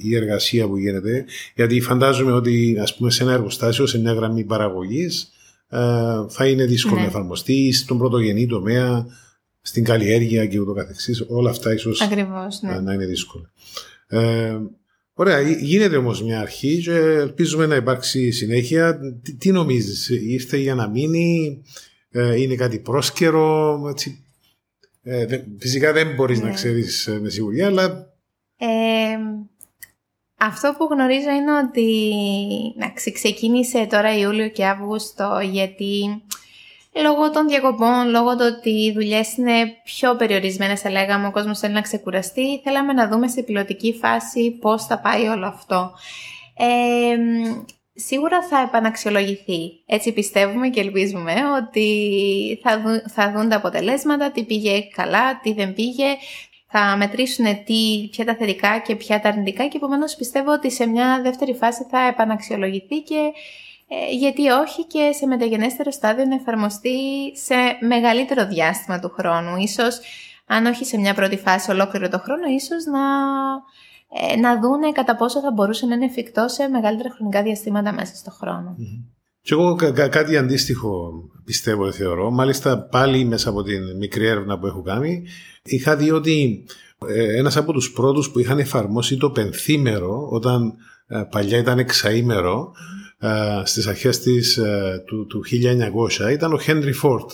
η, 0.02 0.16
εργασία 0.16 0.66
που 0.66 0.76
γίνεται, 0.76 1.24
γιατί 1.54 1.80
φαντάζομαι 1.80 2.32
ότι 2.32 2.78
ας 2.80 2.96
πούμε 2.96 3.10
σε 3.10 3.22
ένα 3.22 3.32
εργοστάσιο, 3.32 3.86
σε 3.86 3.98
μια 3.98 4.12
γραμμή 4.12 4.44
παραγωγής, 4.44 5.32
ε, 5.68 5.78
θα 6.28 6.46
είναι 6.46 6.64
δύσκολο 6.64 6.94
ναι. 6.94 7.00
να 7.00 7.06
εφαρμοστεί 7.06 7.72
στον 7.72 7.98
πρωτογενή 7.98 8.46
τομέα, 8.46 9.06
στην 9.60 9.84
καλλιέργεια 9.84 10.46
και 10.46 10.58
ούτω 10.58 10.72
καθεξής. 10.72 11.24
Όλα 11.28 11.50
αυτά 11.50 11.72
ίσως 11.72 12.00
Ακριβώς, 12.00 12.60
ναι. 12.62 12.80
να 12.80 12.92
είναι 12.92 13.06
δύσκολα. 13.06 13.50
Ε, 14.06 14.58
Ωραία, 15.14 15.40
γίνεται 15.40 15.96
όμως 15.96 16.22
μια 16.22 16.40
αρχή 16.40 16.82
και 16.82 16.92
ελπίζουμε 16.96 17.66
να 17.66 17.74
υπάρξει 17.74 18.30
συνέχεια. 18.30 18.98
Τι, 19.22 19.34
τι 19.34 19.50
νομίζεις, 19.50 20.08
ήρθε 20.08 20.56
για 20.56 20.74
να 20.74 20.88
μείνει, 20.88 21.62
ε, 22.10 22.40
είναι 22.40 22.54
κάτι 22.54 22.78
πρόσκαιρο. 22.78 23.78
Έτσι. 23.88 24.24
Ε, 25.02 25.26
φυσικά 25.58 25.92
δεν 25.92 26.14
μπορείς 26.14 26.40
να 26.40 26.46
ναι. 26.46 26.52
ξέρεις 26.52 27.06
ε, 27.06 27.20
με 27.20 27.28
σιγουριά, 27.28 27.66
αλλά... 27.66 28.14
αυτό 30.36 30.74
που 30.78 30.88
γνωρίζω 30.92 31.30
είναι 31.30 31.56
ότι 31.68 32.14
να, 32.76 32.92
ξεκίνησε 33.12 33.86
τώρα 33.90 34.18
Ιούλιο 34.18 34.48
και 34.48 34.66
Αύγουστο 34.66 35.38
γιατί 35.50 36.22
λόγω 37.00 37.30
των 37.30 37.48
διακοπών, 37.48 38.08
λόγω 38.08 38.36
του 38.36 38.54
ότι 38.56 38.70
οι 38.70 38.92
δουλειές 38.92 39.36
είναι 39.36 39.52
πιο 39.84 40.16
περιορισμένες, 40.16 40.80
θα 40.80 40.90
λέγαμε, 40.90 41.26
ο 41.26 41.30
κόσμος 41.30 41.58
θέλει 41.58 41.74
να 41.74 41.80
ξεκουραστεί, 41.80 42.60
θέλαμε 42.64 42.92
να 42.92 43.08
δούμε 43.08 43.28
στην 43.28 43.44
πιλωτική 43.44 43.92
φάση 44.00 44.50
πώς 44.50 44.86
θα 44.86 44.98
πάει 44.98 45.26
όλο 45.26 45.46
αυτό. 45.46 45.92
Ε, 46.56 47.16
σίγουρα 47.94 48.42
θα 48.42 48.60
επαναξιολογηθεί. 48.60 49.82
Έτσι 49.86 50.12
πιστεύουμε 50.12 50.68
και 50.68 50.80
ελπίζουμε 50.80 51.34
ότι 51.62 51.88
θα, 52.62 53.02
θα 53.08 53.32
δουν 53.32 53.48
τα 53.48 53.56
αποτελέσματα, 53.56 54.30
τι 54.30 54.44
πήγε 54.44 54.80
καλά, 54.96 55.40
τι 55.42 55.52
δεν 55.52 55.74
πήγε, 55.74 56.06
θα 56.68 56.96
μετρήσουν 56.96 57.64
τι, 57.64 58.08
ποια 58.10 58.24
τα 58.24 58.34
θετικά 58.34 58.78
και 58.78 58.96
ποια 58.96 59.20
τα 59.20 59.28
αρνητικά 59.28 59.66
και 59.66 59.76
επομένως 59.76 60.14
πιστεύω 60.14 60.52
ότι 60.52 60.70
σε 60.70 60.86
μια 60.86 61.20
δεύτερη 61.22 61.54
φάση 61.54 61.86
θα 61.90 62.06
επαναξιολογηθεί 62.06 63.00
και 63.00 63.14
ε, 63.16 63.30
γιατί 64.10 64.48
όχι 64.48 64.86
και 64.86 65.10
σε 65.12 65.26
μεταγενέστερο 65.26 65.90
στάδιο 65.90 66.24
να 66.24 66.34
εφαρμοστεί 66.34 66.98
σε 67.36 67.54
μεγαλύτερο 67.86 68.46
διάστημα 68.46 68.98
του 68.98 69.14
χρόνου. 69.18 69.56
Ίσως, 69.56 70.00
αν 70.46 70.66
όχι 70.66 70.84
σε 70.84 70.98
μια 70.98 71.14
πρώτη 71.14 71.36
φάση 71.36 71.70
ολόκληρο 71.70 72.08
το 72.08 72.18
χρόνο, 72.18 72.46
ίσως 72.46 72.84
να 72.84 73.00
ε, 74.14 74.36
να 74.36 74.60
δούνε 74.60 74.92
κατά 74.92 75.16
πόσο 75.16 75.40
θα 75.40 75.52
μπορούσε 75.52 75.86
να 75.86 75.94
είναι 75.94 76.04
εφικτό 76.04 76.48
σε 76.48 76.68
μεγαλύτερα 76.68 77.10
χρονικά 77.10 77.42
διαστήματα 77.42 77.92
μέσα 77.92 78.14
στον 78.14 78.32
χρόνο. 78.32 78.76
Και 79.40 79.54
εγώ 79.54 79.74
κάτι 80.10 80.36
αντίστοιχο 80.36 81.12
πιστεύω, 81.44 81.92
θεωρώ. 81.92 82.30
Μάλιστα 82.30 82.78
πάλι 82.78 83.24
μέσα 83.24 83.48
από 83.48 83.62
την 83.62 83.96
μικρή 83.96 84.26
έρευνα 84.26 84.58
που 84.58 84.66
έχω 84.66 84.82
κάνει 84.82 85.22
είχα 85.62 85.96
δει 85.96 86.10
ότι 86.10 86.64
ε, 87.08 87.36
ένας 87.38 87.56
από 87.56 87.72
τους 87.72 87.92
πρώτους 87.92 88.30
που 88.30 88.38
είχαν 88.38 88.58
εφαρμόσει 88.58 89.16
το 89.16 89.30
πενθήμερο 89.30 90.28
όταν 90.30 90.72
ε, 91.06 91.22
παλιά 91.30 91.58
ήταν 91.58 91.78
εξαήμερο 91.78 92.72
στις 93.64 93.86
αρχές 93.86 94.20
της, 94.20 94.60
του, 95.06 95.26
του 95.26 95.44
1900 96.18 96.32
ήταν 96.32 96.52
ο 96.52 96.58
Χένρι 96.58 96.92
Φόρτ 96.92 97.30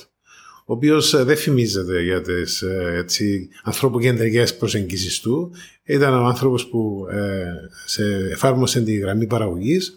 ο 0.71 0.73
οποίος 0.73 1.15
ε, 1.15 1.23
δεν 1.23 1.37
φημίζεται 1.37 2.03
για 2.03 2.21
τις 2.21 2.63
ε, 2.63 3.07
ανθρωποκεντρικές 3.63 4.57
προσεγγίσεις 4.57 5.21
του. 5.21 5.53
Ήταν 5.85 6.15
ο 6.15 6.25
άνθρωπος 6.25 6.69
που 6.69 7.07
ε, 7.11 7.45
σε 7.87 8.05
εφάρμοσε 8.31 8.81
τη 8.81 8.97
γραμμή 8.97 9.27
παραγωγής, 9.27 9.95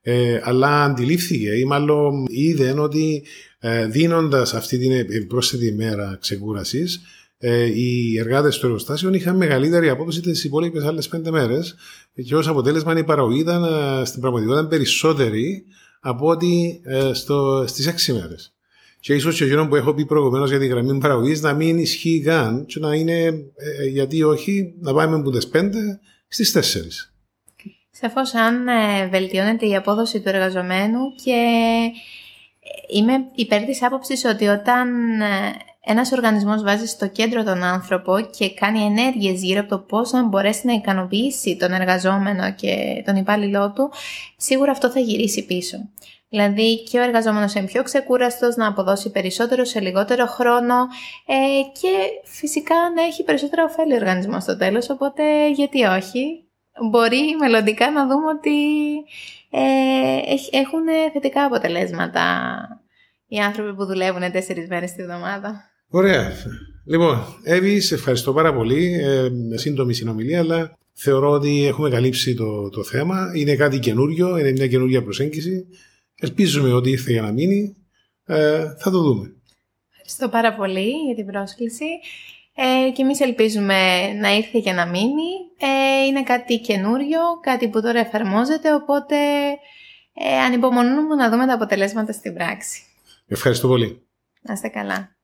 ε, 0.00 0.40
αλλά 0.42 0.84
αντιλήφθηκε 0.84 1.50
ή 1.50 1.64
μάλλον 1.64 2.24
είδε 2.28 2.80
ότι 2.80 3.24
ε, 3.58 3.86
δίνοντας 3.86 4.54
αυτή 4.54 4.78
την 4.78 5.26
πρόσθετη 5.26 5.66
ημέρα 5.66 6.16
ξεκούρασης, 6.20 7.00
ε, 7.38 7.64
οι 7.64 8.18
εργάτες 8.18 8.58
του 8.58 8.66
εργοστάσιου 8.66 9.14
είχαν 9.14 9.36
μεγαλύτερη 9.36 9.88
απόδοση 9.88 10.20
τις 10.20 10.44
υπόλοιπε 10.44 10.86
άλλες 10.86 11.08
πέντε 11.08 11.30
μέρες 11.30 11.74
και 12.24 12.36
ως 12.36 12.48
αποτέλεσμα 12.48 12.98
η 12.98 13.04
παραγωγή 13.04 13.40
ήταν 13.40 13.64
στην 14.06 14.20
πραγματικότητα 14.20 14.66
περισσότερη 14.66 15.64
από 16.00 16.28
ό,τι 16.28 16.80
στις 17.66 17.86
έξι 17.86 18.12
μέρες. 18.12 18.52
Και 19.00 19.14
ίσως 19.14 19.36
και 19.36 19.44
εκείνο 19.44 19.68
που 19.68 19.76
έχω 19.76 19.94
πει 19.94 20.06
προηγουμένως 20.06 20.50
για 20.50 20.58
τη 20.58 20.66
γραμμή 20.66 20.98
παραγωγής 20.98 21.40
να 21.40 21.52
μην 21.52 21.78
ισχύει 21.78 22.22
καν, 22.24 22.66
και 22.66 22.80
να 22.80 22.94
είναι, 22.94 23.24
ε, 23.56 23.86
γιατί 23.86 24.22
όχι, 24.22 24.74
να 24.80 24.94
πάμε 24.94 25.16
από 25.16 25.30
τις 25.30 25.48
5 25.48 26.00
στις 26.28 26.52
4. 26.52 27.12
Σαφώς, 27.90 28.34
αν 28.34 28.68
ε, 28.68 29.08
βελτιώνεται 29.08 29.66
η 29.66 29.76
απόδοση 29.76 30.20
του 30.20 30.28
εργαζομένου 30.28 30.98
και 31.24 31.32
ε, 32.60 32.96
είμαι 32.98 33.12
υπέρ 33.34 33.62
της 33.64 33.82
άποψης 33.82 34.24
ότι 34.24 34.46
όταν 34.46 34.88
ένας 35.90 36.12
οργανισμός 36.12 36.62
βάζει 36.62 36.86
στο 36.86 37.08
κέντρο 37.08 37.44
τον 37.44 37.62
άνθρωπο 37.62 38.20
και 38.20 38.54
κάνει 38.54 38.80
ενέργειες 38.80 39.42
γύρω 39.42 39.60
από 39.60 39.68
το 39.68 39.78
πώς 39.78 40.12
να 40.12 40.22
μπορέσει 40.22 40.66
να 40.66 40.72
ικανοποιήσει 40.72 41.56
τον 41.56 41.72
εργαζόμενο 41.72 42.52
και 42.52 43.02
τον 43.06 43.16
υπάλληλό 43.16 43.72
του, 43.72 43.92
σίγουρα 44.36 44.70
αυτό 44.70 44.90
θα 44.90 45.00
γυρίσει 45.00 45.46
πίσω. 45.46 45.76
Δηλαδή 46.28 46.82
και 46.82 46.98
ο 46.98 47.02
εργαζόμενος 47.02 47.54
είναι 47.54 47.66
πιο 47.66 47.82
ξεκούραστος, 47.82 48.56
να 48.56 48.66
αποδώσει 48.66 49.10
περισσότερο 49.10 49.64
σε 49.64 49.80
λιγότερο 49.80 50.26
χρόνο 50.26 50.74
ε, 51.26 51.34
και 51.80 51.88
φυσικά 52.24 52.74
να 52.94 53.02
έχει 53.02 53.24
περισσότερο 53.24 53.64
ωφέλη 53.64 53.92
ο 53.92 53.96
οργανισμός 53.96 54.42
στο 54.42 54.56
τέλος, 54.56 54.90
οπότε 54.90 55.50
γιατί 55.50 55.84
όχι. 55.84 56.42
Μπορεί 56.90 57.36
μελλοντικά 57.40 57.90
να 57.90 58.06
δούμε 58.06 58.28
ότι 58.28 58.56
ε, 59.50 60.58
έχουν 60.58 60.84
θετικά 61.12 61.44
αποτελέσματα 61.44 62.58
οι 63.26 63.38
άνθρωποι 63.38 63.74
που 63.74 63.84
δουλεύουν 63.84 64.32
τέσσερις 64.32 64.68
μέρες 64.68 64.92
τη 64.92 65.02
βδομάδα. 65.02 65.67
Ωραία. 65.88 66.32
Λοιπόν, 66.84 67.24
Εύη, 67.42 67.80
σε 67.80 67.94
ευχαριστώ 67.94 68.32
πάρα 68.32 68.54
πολύ. 68.54 69.00
Ε, 69.02 69.28
σύντομη 69.54 69.94
συνομιλία, 69.94 70.38
αλλά 70.38 70.78
θεωρώ 70.92 71.30
ότι 71.30 71.66
έχουμε 71.66 71.90
καλύψει 71.90 72.34
το, 72.34 72.68
το 72.68 72.84
θέμα. 72.84 73.32
Είναι 73.34 73.54
κάτι 73.54 73.78
καινούριο, 73.78 74.38
είναι 74.38 74.50
μια 74.50 74.66
καινούργια 74.66 75.02
προσέγγιση. 75.02 75.66
Ελπίζουμε 76.20 76.72
ότι 76.72 76.90
ήρθε 76.90 77.12
για 77.12 77.22
να 77.22 77.32
μείνει. 77.32 77.76
Ε, 78.26 78.74
θα 78.78 78.90
το 78.90 79.02
δούμε. 79.02 79.32
Ευχαριστώ 79.90 80.28
πάρα 80.28 80.54
πολύ 80.54 80.90
για 81.06 81.14
την 81.14 81.26
πρόσκληση. 81.26 81.84
Ε, 82.54 82.90
και 82.90 83.02
εμείς 83.02 83.20
ελπίζουμε 83.20 84.12
να 84.12 84.36
ήρθε 84.36 84.58
για 84.58 84.74
να 84.74 84.86
μείνει. 84.86 85.30
Ε, 85.58 86.04
είναι 86.06 86.22
κάτι 86.22 86.58
καινούριο, 86.58 87.20
κάτι 87.40 87.68
που 87.68 87.80
τώρα 87.80 87.98
εφαρμόζεται, 87.98 88.74
οπότε 88.74 89.16
ε, 90.12 90.38
ανυπομονούμε 90.46 91.14
να 91.14 91.30
δούμε 91.30 91.46
τα 91.46 91.54
αποτελέσματα 91.54 92.12
στην 92.12 92.34
πράξη. 92.34 92.82
Ευχαριστώ 93.26 93.68
πολύ. 93.68 94.06
Να 94.40 94.52
είστε 94.52 94.68
καλά. 94.68 95.17